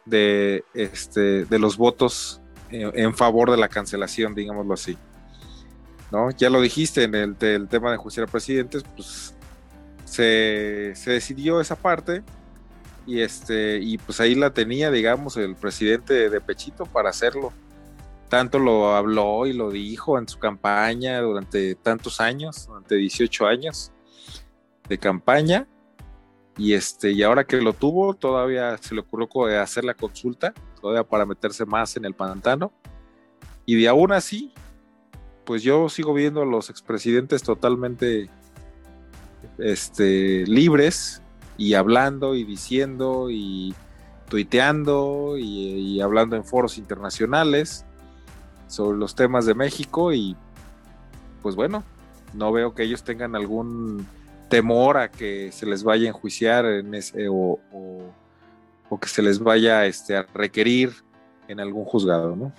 de, 0.05 0.65
este, 0.73 1.45
de 1.45 1.59
los 1.59 1.77
votos 1.77 2.41
en, 2.71 3.13
favor 3.13 3.51
de 3.51 3.57
la 3.57 3.69
cancelación, 3.69 4.33
digámoslo 4.33 4.73
así. 4.73 4.97
¿No? 6.11 6.31
Ya 6.31 6.49
lo 6.49 6.59
dijiste 6.59 7.03
en 7.03 7.15
el, 7.15 7.37
tema 7.37 7.91
de 7.91 7.97
justicia 7.97 8.25
presidentes, 8.27 8.83
pues 8.95 9.35
se, 10.05 10.93
se, 10.95 11.11
decidió 11.11 11.61
esa 11.61 11.75
parte 11.75 12.23
y, 13.05 13.21
este, 13.21 13.77
y 13.79 13.99
pues 13.99 14.19
ahí 14.19 14.33
la 14.33 14.51
tenía, 14.51 14.89
digamos, 14.91 15.37
el 15.37 15.55
presidente 15.55 16.29
de 16.29 16.41
Pechito 16.41 16.85
para 16.85 17.09
hacerlo 17.09 17.53
tanto 18.33 18.57
lo 18.57 18.95
habló 18.95 19.45
y 19.45 19.53
lo 19.53 19.69
dijo 19.69 20.17
en 20.17 20.27
su 20.27 20.39
campaña 20.39 21.21
durante 21.21 21.75
tantos 21.75 22.19
años, 22.19 22.65
durante 22.65 22.95
18 22.95 23.45
años 23.45 23.91
de 24.89 24.97
campaña. 24.97 25.67
Y 26.57 26.73
este, 26.73 27.11
y 27.11 27.21
ahora 27.21 27.43
que 27.43 27.61
lo 27.61 27.73
tuvo, 27.73 28.15
todavía 28.15 28.75
se 28.79 28.95
le 28.95 29.01
ocurrió 29.01 29.61
hacer 29.61 29.83
la 29.83 29.93
consulta, 29.93 30.51
todavía 30.81 31.03
para 31.03 31.27
meterse 31.27 31.63
más 31.67 31.95
en 31.95 32.05
el 32.05 32.15
pantano. 32.15 32.73
Y 33.67 33.75
de 33.75 33.87
aún 33.87 34.11
así, 34.11 34.51
pues 35.45 35.61
yo 35.61 35.87
sigo 35.87 36.11
viendo 36.15 36.41
a 36.41 36.45
los 36.45 36.71
expresidentes 36.71 37.43
totalmente 37.43 38.31
este, 39.59 40.47
libres 40.47 41.21
y 41.55 41.75
hablando 41.75 42.33
y 42.33 42.45
diciendo 42.45 43.27
y 43.29 43.75
tuiteando 44.27 45.37
y 45.37 46.01
hablando 46.01 46.35
en 46.35 46.43
foros 46.43 46.79
internacionales 46.79 47.85
sobre 48.73 48.97
los 48.97 49.13
temas 49.13 49.45
de 49.45 49.53
México 49.53 50.11
y 50.13 50.35
pues 51.43 51.55
bueno, 51.55 51.83
no 52.33 52.51
veo 52.51 52.73
que 52.73 52.81
ellos 52.81 53.03
tengan 53.03 53.35
algún 53.35 54.07
temor 54.49 54.97
a 54.97 55.11
que 55.11 55.51
se 55.51 55.67
les 55.67 55.83
vaya 55.83 56.07
a 56.07 56.09
enjuiciar 56.09 56.65
en 56.65 56.95
ese, 56.95 57.27
o, 57.29 57.59
que 58.99 59.07
se 59.07 59.21
les 59.21 59.39
vaya 59.39 59.85
este, 59.85 60.17
a 60.17 60.23
requerir 60.33 60.91
en 61.47 61.59
algún 61.59 61.85
juzgado, 61.85 62.35
¿no? 62.35 62.51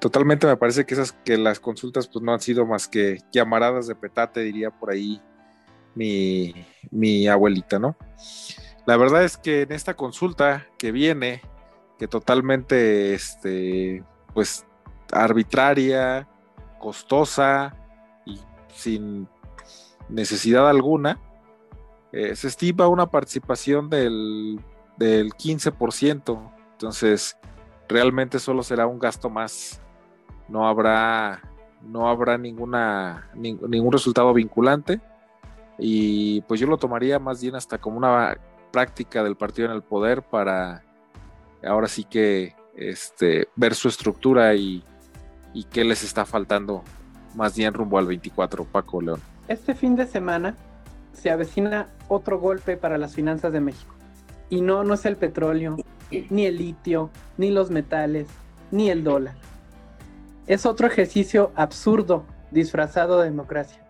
Totalmente 0.00 0.46
me 0.46 0.56
parece 0.56 0.84
que 0.84 0.94
esas 0.94 1.12
que 1.12 1.36
las 1.36 1.60
consultas 1.60 2.08
pues 2.08 2.24
no 2.24 2.32
han 2.32 2.40
sido 2.40 2.66
más 2.66 2.88
que 2.88 3.18
llamaradas 3.32 3.86
de 3.86 3.94
petate, 3.94 4.40
diría 4.40 4.70
por 4.70 4.90
ahí 4.90 5.20
mi, 5.94 6.54
mi 6.90 7.28
abuelita, 7.28 7.78
¿no? 7.78 7.96
La 8.86 8.96
verdad 8.96 9.22
es 9.22 9.36
que 9.36 9.62
en 9.62 9.72
esta 9.72 9.94
consulta 9.94 10.66
que 10.76 10.92
viene, 10.92 11.42
que 11.98 12.08
totalmente, 12.08 13.14
este, 13.14 14.02
pues 14.34 14.64
arbitraria, 15.12 16.28
costosa 16.78 17.74
y 18.24 18.38
sin 18.74 19.28
necesidad 20.08 20.68
alguna, 20.68 21.20
eh, 22.12 22.34
se 22.36 22.48
estima 22.48 22.88
una 22.88 23.10
participación 23.10 23.90
del, 23.90 24.60
del 24.96 25.32
15%. 25.32 26.52
Entonces, 26.72 27.36
realmente 27.88 28.38
solo 28.38 28.62
será 28.62 28.86
un 28.86 28.98
gasto 28.98 29.28
más. 29.28 29.80
No 30.48 30.66
habrá, 30.66 31.42
no 31.82 32.08
habrá 32.08 32.38
ninguna, 32.38 33.30
ningún 33.34 33.92
resultado 33.92 34.32
vinculante. 34.32 35.00
Y 35.78 36.40
pues 36.42 36.60
yo 36.60 36.66
lo 36.66 36.76
tomaría 36.76 37.18
más 37.18 37.40
bien 37.40 37.54
hasta 37.54 37.78
como 37.78 37.98
una 37.98 38.36
práctica 38.72 39.22
del 39.22 39.36
partido 39.36 39.68
en 39.68 39.74
el 39.74 39.82
poder 39.82 40.22
para 40.22 40.82
ahora 41.66 41.88
sí 41.88 42.04
que 42.04 42.54
este, 42.76 43.48
ver 43.56 43.74
su 43.74 43.88
estructura 43.88 44.54
y, 44.54 44.82
y 45.52 45.64
qué 45.64 45.84
les 45.84 46.04
está 46.04 46.24
faltando 46.24 46.84
más 47.34 47.56
bien 47.56 47.74
rumbo 47.74 47.98
al 47.98 48.06
24, 48.06 48.64
Paco 48.64 49.00
León. 49.00 49.20
Este 49.48 49.74
fin 49.74 49.96
de 49.96 50.06
semana 50.06 50.54
se 51.12 51.30
avecina 51.30 51.88
otro 52.08 52.38
golpe 52.38 52.76
para 52.76 52.98
las 52.98 53.14
finanzas 53.14 53.52
de 53.52 53.60
México. 53.60 53.94
Y 54.50 54.60
no, 54.60 54.84
no 54.84 54.94
es 54.94 55.04
el 55.04 55.16
petróleo, 55.16 55.76
ni 56.30 56.46
el 56.46 56.56
litio, 56.56 57.10
ni 57.36 57.50
los 57.50 57.70
metales, 57.70 58.28
ni 58.70 58.88
el 58.90 59.02
dólar. 59.04 59.34
Es 60.46 60.64
otro 60.64 60.86
ejercicio 60.86 61.52
absurdo 61.54 62.24
disfrazado 62.50 63.20
de 63.20 63.26
democracia. 63.26 63.84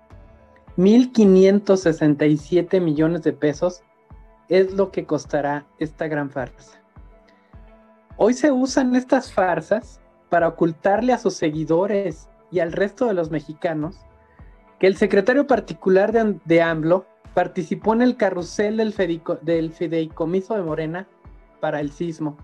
1.567 0.77 2.81
millones 2.81 3.23
de 3.23 3.33
pesos 3.33 3.85
es 4.49 4.75
lo 4.75 4.91
que 4.91 5.07
costará 5.07 5.65
esta 5.79 6.09
gran 6.09 6.31
farsa. 6.31 6.83
Hoy 8.17 8.35
se 8.35 8.51
usan 8.51 8.97
estas 8.97 9.33
farsas 9.33 10.01
para 10.29 10.49
ocultarle 10.49 11.13
a 11.13 11.19
sus 11.19 11.35
seguidores 11.35 12.29
y 12.51 12.61
al 12.61 12.73
resto 12.73 13.07
de 13.07 13.15
los 13.15 13.31
mexicanos 13.31 13.97
que 14.79 14.87
el 14.87 14.97
secretario 14.97 15.47
particular 15.47 16.13
de, 16.13 16.63
AMLO 16.63 17.07
participó 17.35 17.95
en 17.95 18.03
el 18.03 18.17
carrusel 18.17 18.77
del, 18.77 18.95
del 19.43 19.73
fideicomiso 19.73 20.55
de 20.55 20.63
Morena 20.63 21.09
para 21.61 21.81
el 21.81 21.91
sismo, 21.91 22.37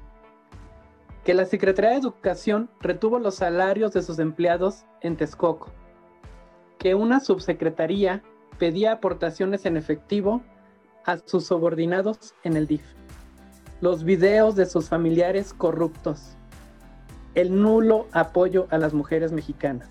que 1.23 1.35
la 1.35 1.45
Secretaría 1.45 1.93
de 1.93 1.99
Educación 1.99 2.69
retuvo 2.81 3.19
los 3.19 3.37
salarios 3.37 3.93
de 3.93 4.03
sus 4.03 4.19
empleados 4.19 4.85
en 5.01 5.17
Texcoco, 5.17 5.71
que 6.79 6.95
una 6.95 7.21
subsecretaría 7.21 8.23
pedía 8.59 8.93
aportaciones 8.93 9.65
en 9.65 9.77
efectivo 9.77 10.43
a 11.05 11.19
sus 11.19 11.47
subordinados 11.47 12.35
en 12.43 12.57
el 12.57 12.67
DIF, 12.67 12.83
los 13.81 14.05
videos 14.05 14.57
de 14.57 14.67
sus 14.67 14.89
familiares 14.89 15.55
corruptos, 15.55 16.37
el 17.35 17.61
nulo 17.61 18.07
apoyo 18.13 18.67
a 18.71 18.79
las 18.79 18.95
mujeres 18.95 19.33
mexicanas, 19.33 19.89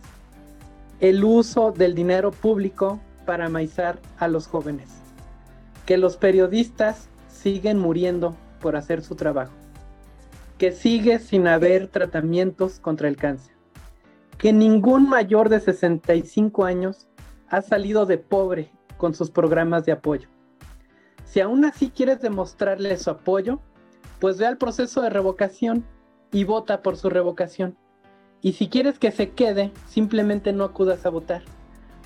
el 0.99 1.23
uso 1.23 1.71
del 1.71 1.93
dinero 1.95 2.31
público 2.31 2.99
para 3.25 3.49
maizar 3.49 3.99
a 4.17 4.27
los 4.27 4.47
jóvenes, 4.47 4.89
que 5.85 5.97
los 5.97 6.17
periodistas 6.17 7.09
siguen 7.27 7.77
muriendo 7.77 8.35
por 8.61 8.75
hacer 8.75 9.01
su 9.01 9.15
trabajo, 9.15 9.53
que 10.57 10.71
sigue 10.71 11.19
sin 11.19 11.47
haber 11.47 11.87
tratamientos 11.87 12.79
contra 12.79 13.09
el 13.09 13.17
cáncer, 13.17 13.53
que 14.37 14.53
ningún 14.53 15.09
mayor 15.09 15.49
de 15.49 15.59
65 15.59 16.63
años 16.63 17.07
ha 17.49 17.61
salido 17.61 18.05
de 18.05 18.17
pobre 18.17 18.71
con 18.97 19.13
sus 19.13 19.29
programas 19.29 19.85
de 19.85 19.91
apoyo. 19.91 20.29
Si 21.25 21.41
aún 21.41 21.65
así 21.65 21.89
quieres 21.89 22.21
demostrarle 22.21 22.95
su 22.97 23.09
apoyo, 23.09 23.59
pues 24.19 24.37
ve 24.37 24.45
al 24.45 24.57
proceso 24.57 25.01
de 25.01 25.09
revocación 25.09 25.83
y 26.33 26.43
vota 26.43 26.81
por 26.81 26.97
su 26.97 27.09
revocación. 27.09 27.77
Y 28.41 28.53
si 28.53 28.67
quieres 28.67 28.99
que 28.99 29.11
se 29.11 29.29
quede, 29.29 29.71
simplemente 29.87 30.51
no 30.51 30.65
acudas 30.65 31.05
a 31.05 31.09
votar. 31.09 31.43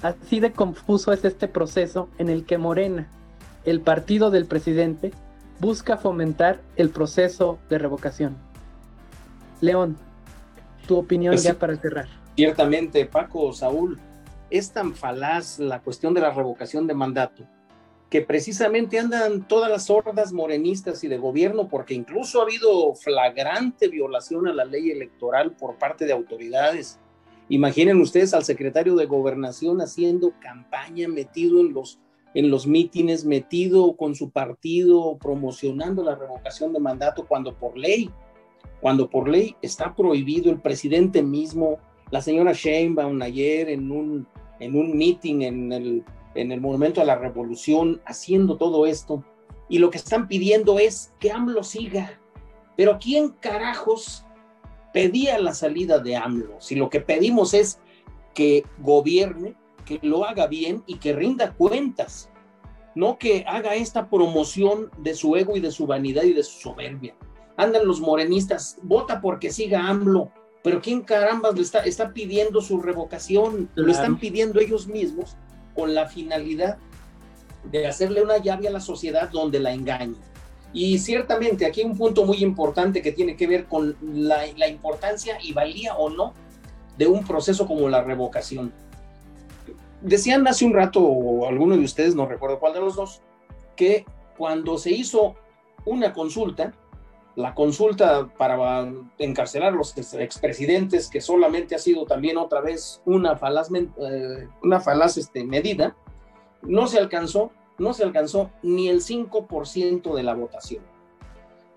Así 0.04 0.40
de 0.40 0.52
confuso 0.52 1.12
es 1.12 1.26
este 1.26 1.48
proceso 1.48 2.10
en 2.20 2.30
el 2.30 2.46
que 2.46 2.60
Morena, 2.60 3.08
el 3.66 3.82
partido 3.82 4.30
del 4.30 4.46
presidente, 4.46 5.12
busca 5.60 5.98
fomentar 5.98 6.60
el 6.76 6.92
proceso 6.92 7.58
de 7.70 7.80
revocación. 7.80 8.38
León, 9.62 9.98
tu 10.88 10.98
opinión 10.98 11.34
pues 11.34 11.44
ya 11.44 11.56
para 11.56 11.76
cerrar. 11.78 12.08
Ciertamente, 12.36 13.06
Paco, 13.08 13.52
Saúl, 13.54 14.00
es 14.52 14.72
tan 14.72 14.94
falaz 14.94 15.58
la 15.58 15.80
cuestión 15.80 16.14
de 16.14 16.22
la 16.22 16.30
revocación 16.30 16.86
de 16.86 16.94
mandato 16.94 17.44
que 18.10 18.22
precisamente 18.22 19.00
andan 19.00 19.48
todas 19.48 19.70
las 19.70 19.90
hordas 19.90 20.32
morenistas 20.32 21.04
y 21.04 21.08
de 21.08 21.18
gobierno, 21.18 21.68
porque 21.68 21.94
incluso 21.94 22.40
ha 22.40 22.44
habido 22.44 22.96
flagrante 22.96 23.90
violación 23.90 24.48
a 24.48 24.54
la 24.54 24.64
ley 24.64 24.92
electoral 24.92 25.56
por 25.56 25.78
parte 25.78 26.06
de 26.06 26.14
autoridades. 26.14 27.00
Imaginen 27.50 28.00
ustedes 28.00 28.34
al 28.34 28.46
secretario 28.46 28.96
de 28.96 29.06
gobernación 29.06 29.82
haciendo 29.82 30.34
campaña, 30.40 31.08
metido 31.08 31.60
en 31.60 31.74
los 31.74 32.00
en 32.34 32.52
los 32.52 32.68
mítines, 32.68 33.26
metido 33.26 33.96
con 33.96 34.14
su 34.14 34.30
partido, 34.30 35.18
promocionando 35.18 36.04
la 36.04 36.16
revocación 36.16 36.72
de 36.72 36.80
mandato, 36.80 37.26
cuando 37.26 37.56
por 37.56 37.76
ley, 37.76 38.12
cuando 38.80 39.10
por 39.10 39.28
ley 39.28 39.56
está 39.64 39.96
prohibido 39.96 40.52
el 40.52 40.62
presidente 40.62 41.24
mismo, 41.24 41.80
la 42.12 42.22
señora 42.22 42.54
Sheinbaum 42.54 43.20
ayer 43.24 43.70
en 43.70 43.92
un, 43.92 44.28
en 44.60 44.76
un 44.76 44.96
meeting 44.96 45.42
en 45.42 45.72
el, 45.72 46.04
en 46.38 46.52
el 46.52 46.62
Monumento 46.62 47.02
a 47.02 47.06
la 47.06 47.16
Revolución, 47.16 48.02
haciendo 48.06 48.58
todo 48.58 48.86
esto, 48.86 49.24
y 49.70 49.80
lo 49.80 49.90
que 49.90 49.98
están 49.98 50.28
pidiendo 50.28 50.80
es 50.80 51.14
que 51.20 51.32
AMLO 51.32 51.64
siga. 51.64 52.22
Pero 52.78 53.00
¿quién 53.02 53.30
carajos 53.30 54.24
pedía 54.94 55.40
la 55.40 55.54
salida 55.54 56.00
de 56.00 56.16
AMLO? 56.16 56.58
Si 56.60 56.76
lo 56.76 56.90
que 56.90 57.02
pedimos 57.02 57.54
es 57.54 57.80
que 58.34 58.64
gobierne, 58.80 59.56
que 59.84 60.00
lo 60.04 60.26
haga 60.26 60.48
bien 60.48 60.84
y 60.86 60.98
que 60.98 61.14
rinda 61.14 61.54
cuentas, 61.54 62.30
no 62.94 63.18
que 63.18 63.44
haga 63.48 63.76
esta 63.76 64.10
promoción 64.10 64.92
de 65.00 65.16
su 65.16 65.36
ego 65.36 65.58
y 65.58 65.60
de 65.60 65.72
su 65.72 65.88
vanidad 65.88 66.24
y 66.24 66.34
de 66.34 66.44
su 66.44 66.60
soberbia. 66.60 67.16
Andan 67.58 67.88
los 67.88 68.00
morenistas, 68.00 68.78
vota 68.84 69.22
porque 69.22 69.52
siga 69.52 69.88
AMLO, 69.88 70.32
pero 70.64 70.82
¿quién 70.82 71.02
caramba 71.02 71.52
le 71.52 71.62
está, 71.62 71.80
está 71.80 72.14
pidiendo 72.14 72.62
su 72.62 72.80
revocación? 72.80 73.70
Lo 73.76 73.92
están 73.92 74.20
pidiendo 74.20 74.60
ellos 74.60 74.88
mismos 74.88 75.36
con 75.78 75.96
la 75.96 76.08
finalidad 76.08 76.78
de 77.72 77.88
hacerle 77.88 78.22
una 78.22 78.40
llave 78.40 78.68
a 78.68 78.72
la 78.72 78.82
sociedad 78.82 79.30
donde 79.30 79.62
la 79.62 79.72
engañe. 79.72 80.16
Y 80.74 81.00
ciertamente 81.00 81.66
aquí 81.66 81.84
un 81.84 81.98
punto 81.98 82.26
muy 82.26 82.44
importante 82.44 83.02
que 83.02 83.14
tiene 83.14 83.38
que 83.38 83.48
ver 83.48 83.66
con 83.68 83.96
la, 84.02 84.40
la 84.58 84.68
importancia 84.68 85.38
y 85.42 85.54
valía 85.54 85.96
o 85.96 86.10
no 86.10 86.34
de 86.98 87.08
un 87.08 87.26
proceso 87.26 87.66
como 87.66 87.88
la 87.88 88.04
revocación 88.04 88.74
decían 90.02 90.48
hace 90.48 90.66
un 90.66 90.74
rato, 90.74 91.02
o 91.02 91.48
alguno 91.48 91.78
de 91.78 91.84
ustedes, 91.84 92.16
no 92.16 92.26
recuerdo 92.26 92.60
cuál 92.60 92.74
de 92.74 92.80
los 92.80 92.96
dos, 92.96 93.22
que 93.76 94.06
cuando 94.38 94.78
se 94.78 94.92
hizo 94.92 95.36
una 95.86 96.14
consulta, 96.14 96.74
la 97.38 97.54
consulta 97.54 98.28
para 98.36 98.92
encarcelar 99.20 99.72
a 99.72 99.76
los 99.76 99.96
expresidentes, 99.96 101.08
que 101.08 101.22
solamente 101.22 101.76
ha 101.76 101.78
sido 101.78 102.04
también 102.06 102.36
otra 102.36 102.62
vez 102.62 103.00
una 103.06 103.38
falaz, 103.38 103.70
eh, 103.72 104.48
este, 105.16 105.44
medida, 105.44 105.96
no 106.64 106.88
se 106.88 106.98
alcanzó, 106.98 107.52
no 107.78 107.94
se 107.94 108.04
alcanzó 108.04 108.50
ni 108.64 108.90
el 108.90 109.02
5% 109.02 110.16
de 110.16 110.24
la 110.24 110.34
votación. 110.34 110.84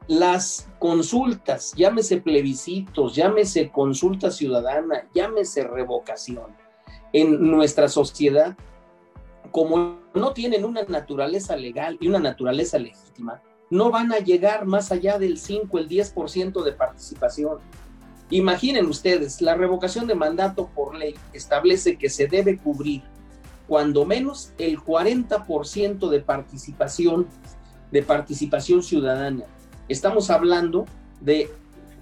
Las 0.09 0.66
consultas, 0.79 1.75
llámese 1.77 2.23
plebiscitos, 2.23 3.14
llámese 3.14 3.70
consulta 3.70 4.31
ciudadana, 4.31 5.11
llámese 5.14 5.64
revocación, 5.64 6.57
en 7.12 7.51
nuestra 7.51 7.88
sociedad, 7.88 8.57
como 9.51 9.99
no 10.14 10.33
tienen 10.33 10.64
una 10.64 10.85
naturaleza 10.85 11.55
legal 11.55 11.99
y 12.01 12.09
una 12.09 12.18
naturaleza 12.18 12.79
legítima, 12.79 13.42
no 13.70 13.90
van 13.90 14.12
a 14.12 14.18
llegar 14.18 14.66
más 14.66 14.92
allá 14.92 15.18
del 15.18 15.38
5, 15.38 15.78
el 15.78 15.88
10% 15.88 16.62
de 16.62 16.72
participación. 16.72 17.59
Imaginen 18.30 18.87
ustedes, 18.87 19.40
la 19.40 19.54
revocación 19.54 20.06
de 20.06 20.14
mandato 20.14 20.68
por 20.74 20.94
ley 20.96 21.14
establece 21.33 21.96
que 21.96 22.11
se 22.11 22.26
debe 22.26 22.59
cubrir 22.59 23.02
cuando 23.66 24.04
menos 24.04 24.52
el 24.59 24.78
40% 24.78 26.09
de 26.09 26.20
participación 26.20 27.28
de 27.90 28.02
participación 28.02 28.83
ciudadana. 28.83 29.44
Estamos 29.88 30.30
hablando 30.30 30.87
de 31.20 31.50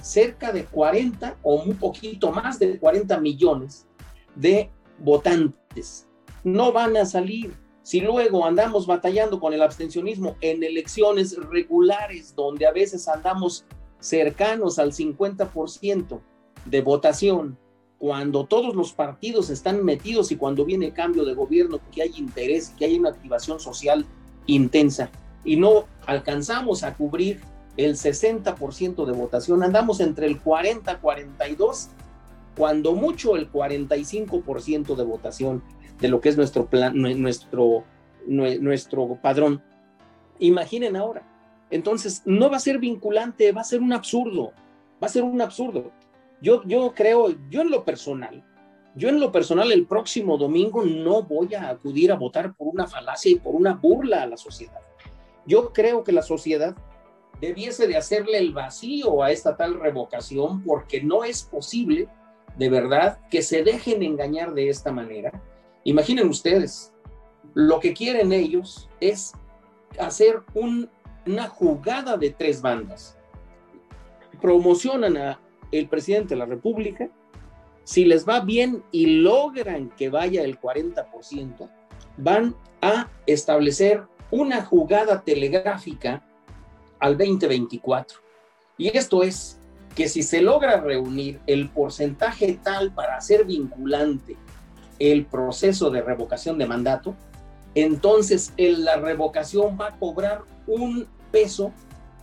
cerca 0.02 0.52
de 0.52 0.64
40 0.64 1.37
o 1.42 1.54
un 1.62 1.76
poquito 1.76 2.31
más 2.31 2.59
de 2.59 2.78
40 2.78 3.18
millones 3.20 3.87
de 4.35 4.70
votantes. 4.98 6.07
No 6.44 6.72
van 6.72 6.96
a 6.96 7.04
salir. 7.04 7.54
Si 7.88 8.03
luego 8.03 8.44
andamos 8.44 8.87
batallando 8.87 9.40
con 9.40 9.55
el 9.55 9.62
abstencionismo 9.62 10.37
en 10.42 10.62
elecciones 10.62 11.35
regulares, 11.38 12.35
donde 12.37 12.66
a 12.66 12.70
veces 12.70 13.09
andamos 13.09 13.64
cercanos 13.98 14.79
al 14.79 14.92
50% 14.92 16.20
de 16.66 16.83
votación, 16.83 17.57
cuando 17.96 18.44
todos 18.44 18.77
los 18.77 18.92
partidos 18.92 19.48
están 19.48 19.83
metidos 19.87 20.31
y 20.31 20.37
cuando 20.37 20.66
viene 20.66 20.92
cambio 20.92 21.24
de 21.24 21.33
gobierno, 21.33 21.81
que 21.90 22.03
hay 22.03 22.12
interés, 22.18 22.74
que 22.79 22.85
hay 22.85 22.98
una 22.98 23.09
activación 23.09 23.59
social 23.59 24.05
intensa 24.44 25.11
y 25.42 25.57
no 25.57 25.87
alcanzamos 26.05 26.83
a 26.83 26.94
cubrir 26.94 27.40
el 27.79 27.94
60% 27.94 29.07
de 29.07 29.12
votación, 29.12 29.62
andamos 29.62 30.01
entre 30.01 30.27
el 30.27 30.38
40, 30.42 31.01
42 31.01 31.88
cuando 32.55 32.92
mucho 32.94 33.37
el 33.37 33.51
45% 33.51 34.94
de 34.94 35.05
votación 35.05 35.62
de 36.00 36.08
lo 36.08 36.20
que 36.20 36.28
es 36.28 36.37
nuestro 36.37 36.66
plan, 36.66 36.92
nuestro, 36.96 37.84
nuestro 38.26 39.18
padrón. 39.20 39.62
Imaginen 40.38 40.96
ahora. 40.96 41.22
Entonces, 41.70 42.22
no 42.24 42.50
va 42.50 42.56
a 42.56 42.61
ser 42.61 42.78
vinculante, 42.78 43.52
va 43.52 43.61
a 43.61 43.64
ser 43.64 43.80
un 43.80 43.92
absurdo, 43.92 44.52
va 45.02 45.06
a 45.06 45.11
ser 45.11 45.22
un 45.22 45.40
absurdo. 45.40 45.92
Yo, 46.40 46.62
yo 46.64 46.94
creo, 46.94 47.34
yo 47.50 47.62
en 47.62 47.70
lo 47.70 47.84
personal, 47.84 48.44
yo 48.94 49.08
en 49.08 49.20
lo 49.20 49.30
personal 49.30 49.70
el 49.72 49.87
próximo 49.87 50.38
domingo 50.38 50.84
no 50.84 51.22
voy 51.22 51.54
a 51.54 51.68
acudir 51.68 52.11
a 52.11 52.16
votar 52.16 52.54
por 52.54 52.68
una 52.68 52.87
falacia 52.87 53.30
y 53.30 53.37
por 53.37 53.54
una 53.54 53.74
burla 53.74 54.22
a 54.22 54.26
la 54.26 54.37
sociedad. 54.37 54.80
Yo 55.46 55.72
creo 55.72 56.04
que 56.04 56.12
la 56.12 56.22
sociedad 56.22 56.76
debiese 57.40 57.87
de 57.87 57.96
hacerle 57.96 58.38
el 58.38 58.52
vacío 58.52 59.22
a 59.22 59.30
esta 59.30 59.56
tal 59.56 59.78
revocación 59.78 60.62
porque 60.64 61.02
no 61.02 61.24
es 61.24 61.42
posible 61.42 62.08
de 62.56 62.68
verdad 62.68 63.20
que 63.30 63.42
se 63.42 63.62
dejen 63.62 64.02
engañar 64.02 64.52
de 64.52 64.68
esta 64.68 64.90
manera. 64.90 65.32
Imaginen 65.85 66.29
ustedes, 66.29 66.93
lo 67.55 67.81
que 67.81 67.95
quieren 67.95 68.33
ellos 68.33 68.88
es 69.01 69.33
hacer 69.99 70.43
una 70.55 71.49
jugada 71.49 72.17
de 72.17 72.31
tres 72.31 72.62
bandas. 72.62 73.17
promocionan 74.41 75.17
a 75.17 75.41
el 75.73 75.88
presidente 75.88 76.35
de 76.35 76.38
la 76.38 76.47
República, 76.47 77.11
si 77.83 78.05
les 78.05 78.29
va 78.29 78.41
bien 78.41 78.85
y 78.93 79.07
logran 79.07 79.91
que 79.97 80.11
vaya 80.11 80.43
el 80.43 80.61
40%, 80.61 81.69
van 82.17 82.55
a 82.81 83.09
establecer 83.27 84.05
una 84.31 84.64
jugada 84.64 85.23
telegráfica 85.23 86.23
al 87.01 87.17
2024. 87.17 88.19
Y 88.77 88.97
esto 88.97 89.23
es 89.23 89.59
que 89.95 90.09
si 90.09 90.23
se 90.23 90.41
logra 90.41 90.81
reunir 90.81 91.41
el 91.47 91.71
porcentaje 91.71 92.61
tal 92.62 92.95
para 92.95 93.17
hacer 93.17 93.45
vinculante 93.45 94.37
el 94.98 95.26
proceso 95.26 95.90
de 95.90 96.02
revocación 96.02 96.58
de 96.58 96.66
mandato, 96.66 97.14
entonces 97.74 98.52
la 98.56 98.96
revocación 98.96 99.78
va 99.80 99.88
a 99.88 99.98
cobrar 99.98 100.42
un 100.66 101.06
peso 101.30 101.72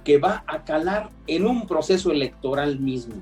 que 0.04 0.18
va 0.18 0.44
a 0.48 0.64
calar 0.64 1.10
en 1.28 1.48
un 1.48 1.68
proceso 1.68 2.12
electoral 2.12 2.80
mismo. 2.80 3.16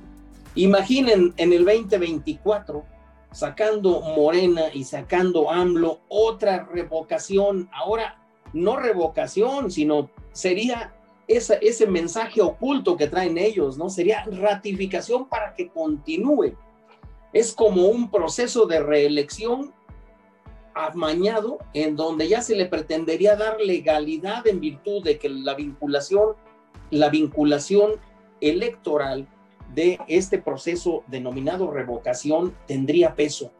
Imaginen 0.55 1.33
en 1.37 1.53
el 1.53 1.65
2024 1.65 2.83
sacando 3.31 4.01
Morena 4.01 4.63
y 4.73 4.83
sacando 4.83 5.49
AMLO 5.49 6.01
otra 6.07 6.65
revocación. 6.71 7.69
Ahora, 7.73 8.19
no 8.53 8.77
revocación, 8.77 9.71
sino 9.71 10.09
sería 10.31 10.93
ese 11.27 11.87
mensaje 11.87 12.41
oculto 12.41 12.95
que 12.95 13.07
traen 13.07 13.37
ellos, 13.37 13.77
¿no? 13.77 13.89
Sería 13.89 14.23
ratificación 14.25 15.27
para 15.27 15.55
que 15.55 15.69
continúe. 15.69 16.53
Es 17.33 17.53
como 17.53 17.87
un 17.87 18.09
proceso 18.11 18.65
de 18.65 18.79
reelección 18.79 19.73
amañado 20.75 21.59
en 21.73 21.95
donde 21.95 22.27
ya 22.27 22.41
se 22.41 22.55
le 22.55 22.65
pretendería 22.65 23.35
dar 23.35 23.59
legalidad 23.59 24.45
en 24.47 24.59
virtud 24.59 25.03
de 25.03 25.17
que 25.17 25.29
la 25.29 25.53
vinculación, 25.55 26.35
la 26.89 27.09
vinculación 27.09 27.93
electoral 28.41 29.27
de 29.73 29.99
este 30.07 30.37
proceso 30.37 31.03
denominado 31.07 31.71
revocación 31.71 32.55
tendría 32.67 33.15
peso. 33.15 33.51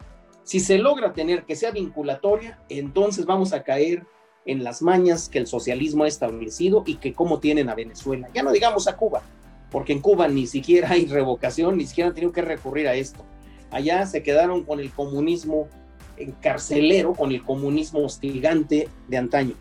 Si 0.43 0.59
se 0.59 0.77
logra 0.77 1.13
tener 1.13 1.45
que 1.45 1.55
sea 1.55 1.71
vinculatoria, 1.71 2.59
entonces 2.69 3.25
vamos 3.25 3.53
a 3.53 3.63
caer 3.63 4.05
en 4.45 4.63
las 4.63 4.81
mañas 4.81 5.29
que 5.29 5.39
el 5.39 5.47
socialismo 5.47 6.03
ha 6.03 6.07
establecido 6.07 6.83
y 6.85 6.95
que 6.95 7.13
como 7.13 7.39
tienen 7.39 7.69
a 7.69 7.75
Venezuela. 7.75 8.27
Ya 8.33 8.43
no 8.43 8.51
digamos 8.51 8.87
a 8.87 8.97
Cuba, 8.97 9.21
porque 9.71 9.93
en 9.93 10.01
Cuba 10.01 10.27
ni 10.27 10.47
siquiera 10.47 10.91
hay 10.91 11.05
revocación, 11.05 11.77
ni 11.77 11.85
siquiera 11.85 12.09
han 12.09 12.13
tenido 12.13 12.33
que 12.33 12.41
recurrir 12.41 12.87
a 12.87 12.95
esto. 12.95 13.23
Allá 13.73 14.05
se 14.05 14.21
quedaron 14.21 14.63
con 14.63 14.79
el 14.79 14.91
comunismo 14.91 15.67
carcelero, 16.41 17.13
con 17.13 17.31
el 17.31 17.43
comunismo 17.43 18.05
hostigante 18.05 18.87
de 19.07 19.17
antaño. 19.17 19.55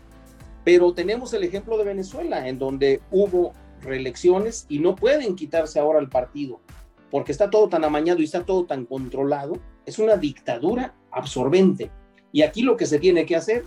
Pero 0.63 0.93
tenemos 0.93 1.33
el 1.33 1.43
ejemplo 1.43 1.79
de 1.79 1.83
Venezuela, 1.83 2.47
en 2.47 2.59
donde 2.59 3.01
hubo 3.09 3.53
reelecciones 3.81 4.67
y 4.69 4.77
no 4.77 4.95
pueden 4.95 5.35
quitarse 5.35 5.79
ahora 5.79 5.99
el 5.99 6.09
partido, 6.09 6.61
porque 7.09 7.31
está 7.31 7.49
todo 7.49 7.69
tan 7.69 7.83
amañado 7.83 8.21
y 8.21 8.25
está 8.25 8.45
todo 8.45 8.65
tan 8.65 8.85
controlado. 8.85 9.57
Es 9.87 9.97
una 9.97 10.15
dictadura 10.15 10.93
absorbente. 11.11 11.89
Y 12.31 12.43
aquí 12.43 12.61
lo 12.61 12.77
que 12.77 12.85
se 12.85 12.99
tiene 12.99 13.25
que 13.25 13.35
hacer 13.35 13.65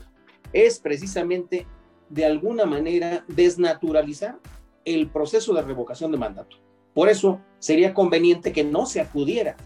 es 0.52 0.78
precisamente 0.78 1.66
de 2.08 2.24
alguna 2.24 2.66
manera 2.66 3.24
desnaturalizar 3.26 4.38
el 4.84 5.08
proceso 5.08 5.52
de 5.54 5.62
revocación 5.62 6.12
de 6.12 6.18
mandato. 6.18 6.56
Por 6.94 7.08
eso 7.08 7.40
sería 7.58 7.92
conveniente 7.92 8.52
que 8.52 8.62
no 8.62 8.86
se 8.86 9.00
acudiera, 9.00 9.56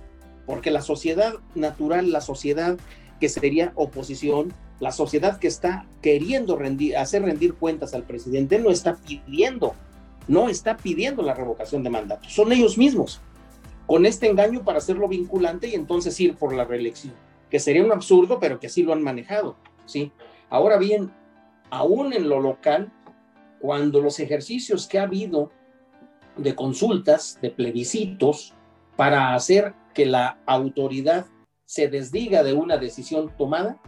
porque 0.47 0.71
la 0.71 0.83
sociedad 0.83 1.35
natural, 1.55 2.13
la 2.13 2.21
sociedad 2.21 2.79
que 3.21 3.29
sería 3.29 3.73
oposición, 3.75 4.53
la 4.81 4.93
sociedad 4.93 5.39
que 5.39 5.49
está 5.49 5.87
queriendo 6.01 6.59
hacer 6.97 7.23
rendir 7.23 7.55
cuentas 7.55 7.95
al 7.95 8.05
presidente, 8.05 8.59
no 8.59 8.71
está 8.71 8.97
pidiendo, 8.97 9.75
no 10.27 10.49
está 10.49 10.77
pidiendo 10.77 11.23
la 11.23 11.35
revocación 11.35 11.83
de 11.83 11.91
mandato, 11.91 12.29
son 12.29 12.53
ellos 12.53 12.79
mismos, 12.79 13.21
con 13.87 14.07
este 14.07 14.29
engaño 14.29 14.65
para 14.65 14.79
hacerlo 14.79 15.09
vinculante 15.09 15.69
y 15.69 15.75
entonces 15.75 16.19
ir 16.21 16.37
por 16.37 16.55
la 16.55 16.65
reelección, 16.65 17.13
que 17.51 17.61
sería 17.61 17.85
un 17.85 17.93
absurdo, 17.93 18.39
pero 18.41 18.59
que 18.59 18.69
así 18.69 18.83
lo 18.83 18.93
han 18.93 19.03
manejado, 19.03 19.57
¿sí? 19.85 20.13
Ahora 20.49 20.79
bien, 20.79 21.13
aún 21.71 22.13
en 22.13 22.29
lo 22.29 22.41
local, 22.41 22.93
cuando 23.61 24.01
los 24.01 24.19
ejercicios 24.19 24.87
que 24.87 24.99
ha 24.99 25.03
habido 25.03 25.51
de 26.37 26.55
consultas, 26.55 27.39
de 27.43 27.51
plebiscitos, 27.51 28.55
para 28.97 29.35
hacer 29.35 29.75
que 30.01 30.07
la 30.07 30.39
autoridad 30.47 31.27
se 31.67 31.89
desdiga 31.89 32.43
de 32.43 32.55
una 32.55 32.79
decisión 32.79 33.31
tomada, 33.37 33.79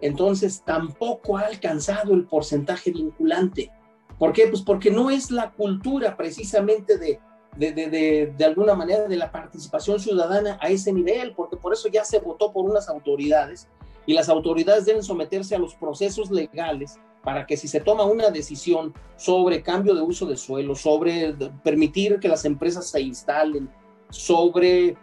entonces 0.00 0.62
tampoco 0.64 1.36
ha 1.36 1.42
alcanzado 1.42 2.14
el 2.14 2.24
porcentaje 2.24 2.90
vinculante. 2.90 3.70
¿Por 4.18 4.32
qué? 4.32 4.46
Pues 4.46 4.62
porque 4.62 4.90
no 4.90 5.10
es 5.10 5.30
la 5.30 5.52
cultura 5.52 6.16
precisamente 6.16 6.96
de, 6.96 7.20
de, 7.58 7.72
de, 7.72 8.32
de, 8.34 8.44
alguna 8.46 8.74
manera 8.74 9.06
de 9.06 9.16
la 9.16 9.30
participación 9.30 10.00
ciudadana 10.00 10.58
a 10.62 10.70
ese 10.70 10.90
nivel, 10.90 11.34
porque 11.34 11.58
por 11.58 11.74
eso 11.74 11.90
ya 11.90 12.02
se 12.02 12.18
votó 12.18 12.50
por 12.50 12.64
unas 12.64 12.88
autoridades 12.88 13.68
y 14.06 14.14
las 14.14 14.30
autoridades 14.30 14.86
deben 14.86 15.02
someterse 15.02 15.54
a 15.54 15.58
los 15.58 15.74
procesos 15.74 16.30
legales 16.30 16.98
para 17.22 17.46
que 17.46 17.58
si 17.58 17.68
se 17.68 17.80
toma 17.80 18.06
una 18.06 18.30
decisión 18.30 18.94
sobre 19.16 19.62
cambio 19.62 19.94
de 19.94 20.00
uso 20.00 20.24
de 20.24 20.38
suelo, 20.38 20.74
sobre 20.74 21.34
permitir 21.62 22.20
que 22.20 22.28
las 22.28 22.46
empresas 22.46 22.88
se 22.88 23.02
instalen, 23.02 23.68
sobre 24.08 24.96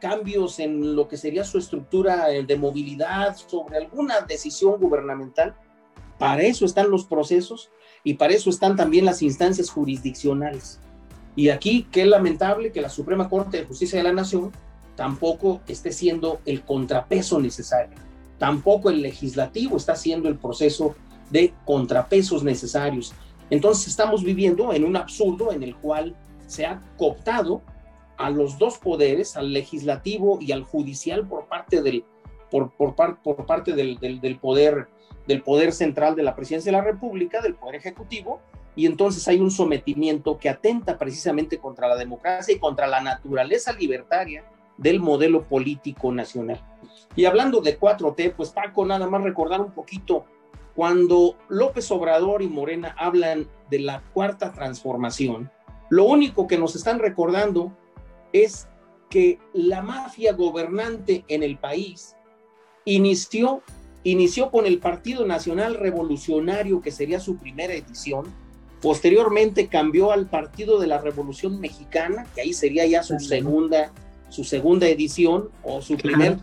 cambios 0.00 0.58
en 0.58 0.96
lo 0.96 1.08
que 1.08 1.16
sería 1.16 1.44
su 1.44 1.58
estructura 1.58 2.32
eh, 2.32 2.44
de 2.44 2.56
movilidad, 2.56 3.36
sobre 3.36 3.78
alguna 3.78 4.20
decisión 4.20 4.80
gubernamental, 4.80 5.54
para 6.18 6.42
eso 6.42 6.64
están 6.64 6.90
los 6.90 7.04
procesos 7.04 7.70
y 8.04 8.14
para 8.14 8.34
eso 8.34 8.50
están 8.50 8.76
también 8.76 9.04
las 9.04 9.22
instancias 9.22 9.70
jurisdiccionales. 9.70 10.80
Y 11.34 11.48
aquí, 11.48 11.86
qué 11.90 12.04
lamentable 12.04 12.72
que 12.72 12.80
la 12.80 12.88
Suprema 12.90 13.28
Corte 13.28 13.58
de 13.58 13.64
Justicia 13.64 13.98
de 13.98 14.04
la 14.04 14.12
Nación 14.12 14.52
tampoco 14.96 15.62
esté 15.66 15.92
siendo 15.92 16.40
el 16.44 16.62
contrapeso 16.62 17.40
necesario 17.40 17.96
tampoco 18.42 18.90
el 18.90 19.02
legislativo 19.02 19.76
está 19.76 19.92
haciendo 19.92 20.28
el 20.28 20.36
proceso 20.36 20.96
de 21.30 21.54
contrapesos 21.64 22.42
necesarios. 22.42 23.14
Entonces 23.50 23.86
estamos 23.86 24.24
viviendo 24.24 24.72
en 24.72 24.84
un 24.84 24.96
absurdo 24.96 25.52
en 25.52 25.62
el 25.62 25.76
cual 25.76 26.16
se 26.48 26.66
ha 26.66 26.80
cooptado 26.96 27.62
a 28.22 28.30
los 28.30 28.56
dos 28.56 28.78
poderes, 28.78 29.36
al 29.36 29.52
legislativo 29.52 30.38
y 30.40 30.52
al 30.52 30.62
judicial 30.62 31.26
por 31.26 31.46
parte 31.46 31.82
del, 31.82 32.04
por, 32.52 32.70
por, 32.70 32.94
por 32.94 33.46
parte 33.46 33.72
del, 33.72 33.98
del, 33.98 34.20
del, 34.20 34.38
poder, 34.38 34.86
del 35.26 35.42
poder 35.42 35.72
central 35.72 36.14
de 36.14 36.22
la 36.22 36.36
presidencia 36.36 36.70
de 36.70 36.78
la 36.78 36.84
República, 36.84 37.40
del 37.40 37.56
poder 37.56 37.74
ejecutivo, 37.74 38.40
y 38.76 38.86
entonces 38.86 39.26
hay 39.26 39.40
un 39.40 39.50
sometimiento 39.50 40.38
que 40.38 40.48
atenta 40.48 40.98
precisamente 40.98 41.58
contra 41.58 41.88
la 41.88 41.96
democracia 41.96 42.54
y 42.54 42.60
contra 42.60 42.86
la 42.86 43.00
naturaleza 43.00 43.72
libertaria 43.72 44.44
del 44.78 45.00
modelo 45.00 45.42
político 45.42 46.12
nacional. 46.12 46.60
Y 47.16 47.24
hablando 47.24 47.60
de 47.60 47.78
4T, 47.78 48.34
pues 48.36 48.50
Paco, 48.50 48.86
nada 48.86 49.08
más 49.08 49.22
recordar 49.22 49.60
un 49.60 49.72
poquito, 49.72 50.26
cuando 50.76 51.36
López 51.48 51.90
Obrador 51.90 52.40
y 52.40 52.48
Morena 52.48 52.94
hablan 52.96 53.48
de 53.68 53.80
la 53.80 54.00
cuarta 54.14 54.52
transformación, 54.52 55.50
lo 55.90 56.04
único 56.04 56.46
que 56.46 56.56
nos 56.56 56.76
están 56.76 57.00
recordando 57.00 57.72
es 58.32 58.68
que 59.10 59.38
la 59.52 59.82
mafia 59.82 60.32
gobernante 60.32 61.24
en 61.28 61.42
el 61.42 61.58
país 61.58 62.16
inició, 62.84 63.62
inició 64.04 64.50
con 64.50 64.66
el 64.66 64.78
Partido 64.78 65.26
Nacional 65.26 65.74
Revolucionario, 65.74 66.80
que 66.80 66.90
sería 66.90 67.20
su 67.20 67.36
primera 67.36 67.74
edición, 67.74 68.32
posteriormente 68.80 69.68
cambió 69.68 70.12
al 70.12 70.28
Partido 70.28 70.80
de 70.80 70.86
la 70.86 70.98
Revolución 70.98 71.60
Mexicana, 71.60 72.26
que 72.34 72.40
ahí 72.40 72.52
sería 72.52 72.86
ya 72.86 73.02
su 73.02 73.20
segunda, 73.20 73.92
su 74.28 74.44
segunda 74.44 74.88
edición 74.88 75.50
o 75.62 75.82
su 75.82 75.96
primer 75.96 76.38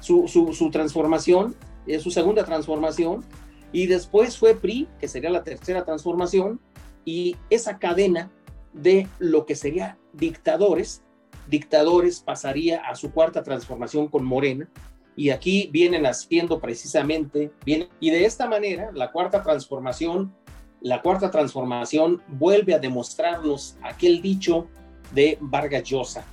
su, 0.00 0.28
su, 0.28 0.70
transformación, 0.70 1.54
eh, 1.86 1.98
su 1.98 2.10
segunda 2.10 2.44
transformación, 2.44 3.24
y 3.72 3.86
después 3.86 4.38
fue 4.38 4.54
PRI, 4.54 4.88
que 4.98 5.08
sería 5.08 5.30
la 5.30 5.44
tercera 5.44 5.84
transformación, 5.84 6.60
y 7.04 7.36
esa 7.50 7.78
cadena 7.78 8.30
de 8.72 9.08
lo 9.18 9.46
que 9.46 9.56
sería 9.56 9.98
dictadores, 10.12 11.02
dictadores 11.50 12.20
pasaría 12.20 12.80
a 12.80 12.94
su 12.94 13.10
cuarta 13.10 13.42
transformación 13.42 14.08
con 14.08 14.24
Morena, 14.24 14.68
y 15.16 15.30
aquí 15.30 15.68
vienen 15.72 16.06
haciendo 16.06 16.60
precisamente, 16.60 17.52
y 17.66 18.10
de 18.10 18.24
esta 18.24 18.48
manera 18.48 18.90
la 18.94 19.10
cuarta 19.10 19.42
transformación, 19.42 20.32
la 20.80 21.02
cuarta 21.02 21.30
transformación 21.30 22.22
vuelve 22.28 22.72
a 22.72 22.78
demostrarnos 22.78 23.76
aquel 23.82 24.22
dicho 24.22 24.68
de 25.12 25.36
Vargas 25.40 25.82
Llosa, 25.82 26.24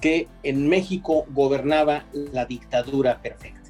que 0.00 0.26
en 0.42 0.68
México 0.68 1.26
gobernaba 1.30 2.04
la 2.12 2.44
dictadura 2.44 3.22
perfecta. 3.22 3.60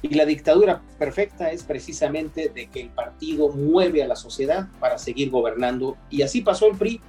Y 0.00 0.14
la 0.14 0.24
dictadura 0.24 0.82
perfecta 0.98 1.52
es 1.52 1.62
precisamente 1.62 2.48
de 2.48 2.68
que 2.68 2.80
el 2.80 2.88
partido 2.90 3.50
mueve 3.50 4.02
a 4.02 4.08
la 4.08 4.16
sociedad 4.16 4.68
para 4.80 4.98
seguir 4.98 5.30
gobernando. 5.30 5.96
Y 6.10 6.22
así 6.22 6.40
pasó 6.40 6.66
el 6.66 6.76
PRI 6.76 7.00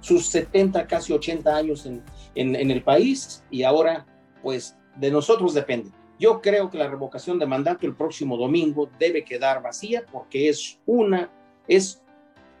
sus 0.00 0.28
70, 0.28 0.86
casi 0.86 1.12
80 1.12 1.54
años 1.54 1.86
en, 1.86 2.02
en, 2.34 2.70
el 2.70 2.82
país 2.82 3.44
y 3.50 3.62
ahora 3.62 4.06
pues 4.42 4.76
de 4.96 5.10
nosotros 5.10 5.54
depende. 5.54 5.90
Yo 6.18 6.40
creo 6.40 6.70
que 6.70 6.78
la 6.78 6.88
revocación 6.88 7.38
de 7.38 7.46
mandato 7.46 7.86
el 7.86 7.94
próximo 7.94 8.36
domingo 8.36 8.90
debe 8.98 9.24
quedar 9.24 9.62
vacía 9.62 10.04
porque 10.10 10.48
es 10.48 10.80
una, 10.86 11.30
es 11.66 12.02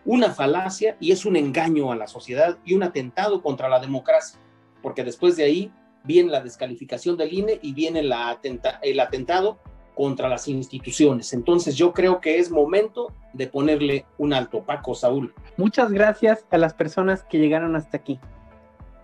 una 0.04 0.30
falacia 0.30 0.96
y 1.00 1.12
es 1.12 1.24
un 1.24 1.36
engaño 1.36 1.92
a 1.92 1.96
la 1.96 2.06
sociedad 2.06 2.58
y 2.64 2.74
un 2.74 2.82
atentado 2.82 3.42
contra 3.42 3.68
la 3.68 3.80
democracia 3.80 4.40
porque 4.82 5.04
después 5.04 5.36
de 5.36 5.44
ahí 5.44 5.72
viene 6.04 6.30
la 6.30 6.40
descalificación 6.40 7.16
del 7.16 7.32
INE 7.32 7.58
y 7.62 7.72
viene 7.72 8.02
la 8.02 8.40
el 8.82 9.00
atentado 9.00 9.60
contra 10.00 10.30
las 10.30 10.48
instituciones. 10.48 11.34
Entonces 11.34 11.76
yo 11.76 11.92
creo 11.92 12.22
que 12.22 12.38
es 12.38 12.50
momento 12.50 13.12
de 13.34 13.46
ponerle 13.46 14.06
un 14.16 14.32
alto. 14.32 14.62
Paco, 14.62 14.94
Saúl. 14.94 15.34
Muchas 15.58 15.92
gracias 15.92 16.46
a 16.50 16.56
las 16.56 16.72
personas 16.72 17.22
que 17.22 17.36
llegaron 17.36 17.76
hasta 17.76 17.98
aquí, 17.98 18.18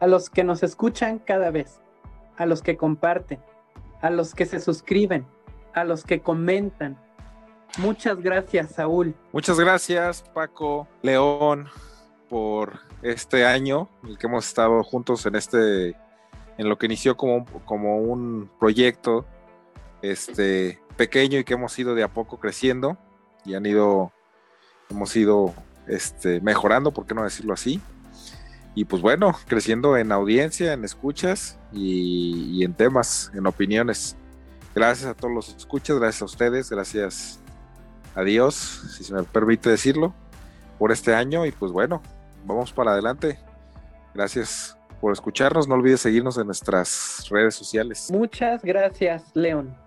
a 0.00 0.06
los 0.06 0.30
que 0.30 0.42
nos 0.42 0.62
escuchan 0.62 1.18
cada 1.18 1.50
vez, 1.50 1.82
a 2.38 2.46
los 2.46 2.62
que 2.62 2.78
comparten, 2.78 3.40
a 4.00 4.08
los 4.08 4.34
que 4.34 4.46
se 4.46 4.58
suscriben, 4.58 5.26
a 5.74 5.84
los 5.84 6.02
que 6.02 6.22
comentan. 6.22 6.98
Muchas 7.76 8.18
gracias, 8.22 8.70
Saúl. 8.70 9.14
Muchas 9.32 9.60
gracias, 9.60 10.24
Paco, 10.32 10.88
León, 11.02 11.68
por 12.30 12.80
este 13.02 13.44
año, 13.44 13.90
el 14.08 14.16
que 14.16 14.28
hemos 14.28 14.46
estado 14.46 14.82
juntos 14.82 15.26
en 15.26 15.36
este, 15.36 15.88
en 16.56 16.70
lo 16.70 16.78
que 16.78 16.86
inició 16.86 17.18
como, 17.18 17.44
como 17.66 17.98
un 17.98 18.50
proyecto 18.58 19.26
este, 20.00 20.80
pequeño 20.96 21.38
y 21.38 21.44
que 21.44 21.54
hemos 21.54 21.78
ido 21.78 21.94
de 21.94 22.02
a 22.02 22.08
poco 22.08 22.38
creciendo 22.38 22.98
y 23.44 23.54
han 23.54 23.64
ido, 23.66 24.12
hemos 24.90 25.14
ido 25.16 25.54
este, 25.86 26.40
mejorando, 26.40 26.92
¿por 26.92 27.06
qué 27.06 27.14
no 27.14 27.22
decirlo 27.22 27.54
así? 27.54 27.80
Y 28.74 28.84
pues 28.84 29.00
bueno, 29.00 29.34
creciendo 29.46 29.96
en 29.96 30.12
audiencia, 30.12 30.72
en 30.72 30.84
escuchas 30.84 31.58
y, 31.72 32.62
en 32.62 32.74
temas, 32.74 33.30
en 33.34 33.46
opiniones. 33.46 34.16
Gracias 34.74 35.08
a 35.08 35.14
todos 35.14 35.32
los 35.32 35.56
escuchas, 35.56 35.98
gracias 35.98 36.22
a 36.22 36.24
ustedes, 36.26 36.70
gracias 36.70 37.40
a 38.14 38.22
Dios, 38.22 38.54
si 38.96 39.04
se 39.04 39.14
me 39.14 39.22
permite 39.22 39.70
decirlo, 39.70 40.14
por 40.78 40.92
este 40.92 41.14
año 41.14 41.46
y 41.46 41.52
pues 41.52 41.72
bueno, 41.72 42.02
vamos 42.44 42.72
para 42.72 42.92
adelante. 42.92 43.38
Gracias 44.14 44.76
por 45.00 45.12
escucharnos, 45.12 45.68
no 45.68 45.74
olvides 45.74 46.00
seguirnos 46.00 46.36
en 46.36 46.46
nuestras 46.46 47.26
redes 47.30 47.54
sociales. 47.54 48.10
Muchas 48.10 48.62
gracias, 48.62 49.24
León. 49.34 49.85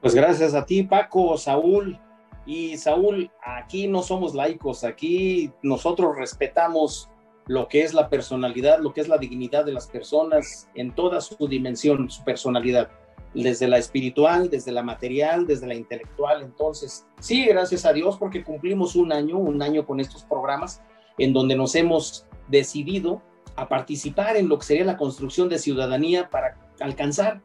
Pues 0.00 0.14
gracias 0.14 0.54
a 0.54 0.64
ti, 0.64 0.84
Paco, 0.84 1.36
Saúl. 1.36 1.98
Y 2.46 2.78
Saúl, 2.78 3.30
aquí 3.42 3.88
no 3.88 4.02
somos 4.02 4.34
laicos, 4.34 4.82
aquí 4.82 5.52
nosotros 5.62 6.16
respetamos 6.16 7.10
lo 7.46 7.68
que 7.68 7.82
es 7.82 7.92
la 7.92 8.08
personalidad, 8.08 8.78
lo 8.78 8.92
que 8.92 9.00
es 9.00 9.08
la 9.08 9.18
dignidad 9.18 9.64
de 9.64 9.72
las 9.72 9.88
personas 9.88 10.68
en 10.74 10.94
toda 10.94 11.20
su 11.20 11.48
dimensión, 11.48 12.08
su 12.10 12.24
personalidad, 12.24 12.90
desde 13.34 13.68
la 13.68 13.78
espiritual, 13.78 14.48
desde 14.48 14.72
la 14.72 14.82
material, 14.82 15.46
desde 15.46 15.66
la 15.66 15.74
intelectual. 15.74 16.42
Entonces, 16.42 17.06
sí, 17.20 17.44
gracias 17.44 17.84
a 17.84 17.92
Dios 17.92 18.16
porque 18.16 18.44
cumplimos 18.44 18.96
un 18.96 19.12
año, 19.12 19.36
un 19.36 19.60
año 19.60 19.84
con 19.84 20.00
estos 20.00 20.22
programas 20.24 20.80
en 21.18 21.32
donde 21.32 21.56
nos 21.56 21.74
hemos 21.74 22.26
decidido 22.48 23.20
a 23.56 23.68
participar 23.68 24.36
en 24.36 24.48
lo 24.48 24.58
que 24.58 24.66
sería 24.66 24.84
la 24.84 24.96
construcción 24.96 25.48
de 25.48 25.58
ciudadanía 25.58 26.30
para 26.30 26.56
alcanzar 26.80 27.42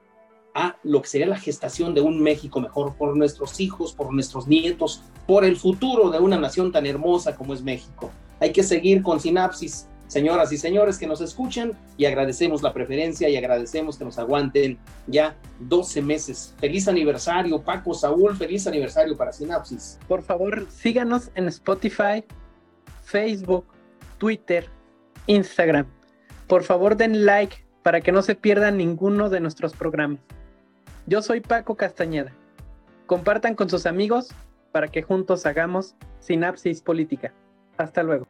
a 0.54 0.78
lo 0.84 1.02
que 1.02 1.08
sería 1.08 1.28
la 1.28 1.38
gestación 1.38 1.94
de 1.94 2.02
un 2.02 2.22
México 2.22 2.62
mejor 2.62 2.96
por 2.96 3.16
nuestros 3.16 3.60
hijos, 3.60 3.94
por 3.94 4.14
nuestros 4.14 4.48
nietos, 4.48 5.04
por 5.28 5.46
el 5.46 5.58
futuro 5.58 6.10
de 6.10 6.20
una 6.20 6.38
nación 6.38 6.72
tan 6.72 6.86
hermosa 6.86 7.36
como 7.36 7.54
es 7.54 7.62
México. 7.62 8.12
Hay 8.40 8.52
que 8.52 8.64
seguir 8.64 9.02
con 9.02 9.20
sinapsis, 9.20 9.88
señoras 10.08 10.52
y 10.52 10.58
señores 10.58 10.98
que 10.98 11.08
nos 11.08 11.22
escuchan 11.22 11.72
y 11.98 12.06
agradecemos 12.06 12.62
la 12.62 12.74
preferencia 12.74 13.30
y 13.30 13.36
agradecemos 13.36 13.98
que 13.98 14.06
nos 14.06 14.20
aguanten 14.20 14.78
ya 15.08 15.36
12 15.60 16.02
meses. 16.02 16.54
Feliz 16.60 16.88
aniversario, 16.88 17.62
Paco 17.62 17.94
Saúl, 17.94 18.36
feliz 18.36 18.68
aniversario 18.68 19.18
para 19.18 19.34
Sinapsis. 19.34 19.98
Por 20.08 20.22
favor, 20.22 20.68
síganos 20.70 21.32
en 21.36 21.48
Spotify, 21.48 22.24
Facebook, 23.04 23.66
Twitter, 24.20 24.70
Instagram. 25.28 25.88
Por 26.48 26.64
favor, 26.64 26.96
den 26.96 27.26
like 27.26 27.66
para 27.82 28.02
que 28.02 28.12
no 28.12 28.22
se 28.22 28.36
pierdan 28.36 28.78
ninguno 28.78 29.30
de 29.30 29.40
nuestros 29.40 29.74
programas. 29.74 30.20
Yo 31.06 31.22
soy 31.22 31.42
Paco 31.42 31.76
Castañeda. 31.76 32.32
Compartan 33.08 33.56
con 33.56 33.70
sus 33.70 33.86
amigos 33.86 34.30
para 34.72 34.88
que 34.88 35.04
juntos 35.04 35.46
hagamos 35.46 35.96
sinapsis 36.20 36.82
política. 36.82 37.34
Hasta 37.78 38.04
luego. 38.04 38.26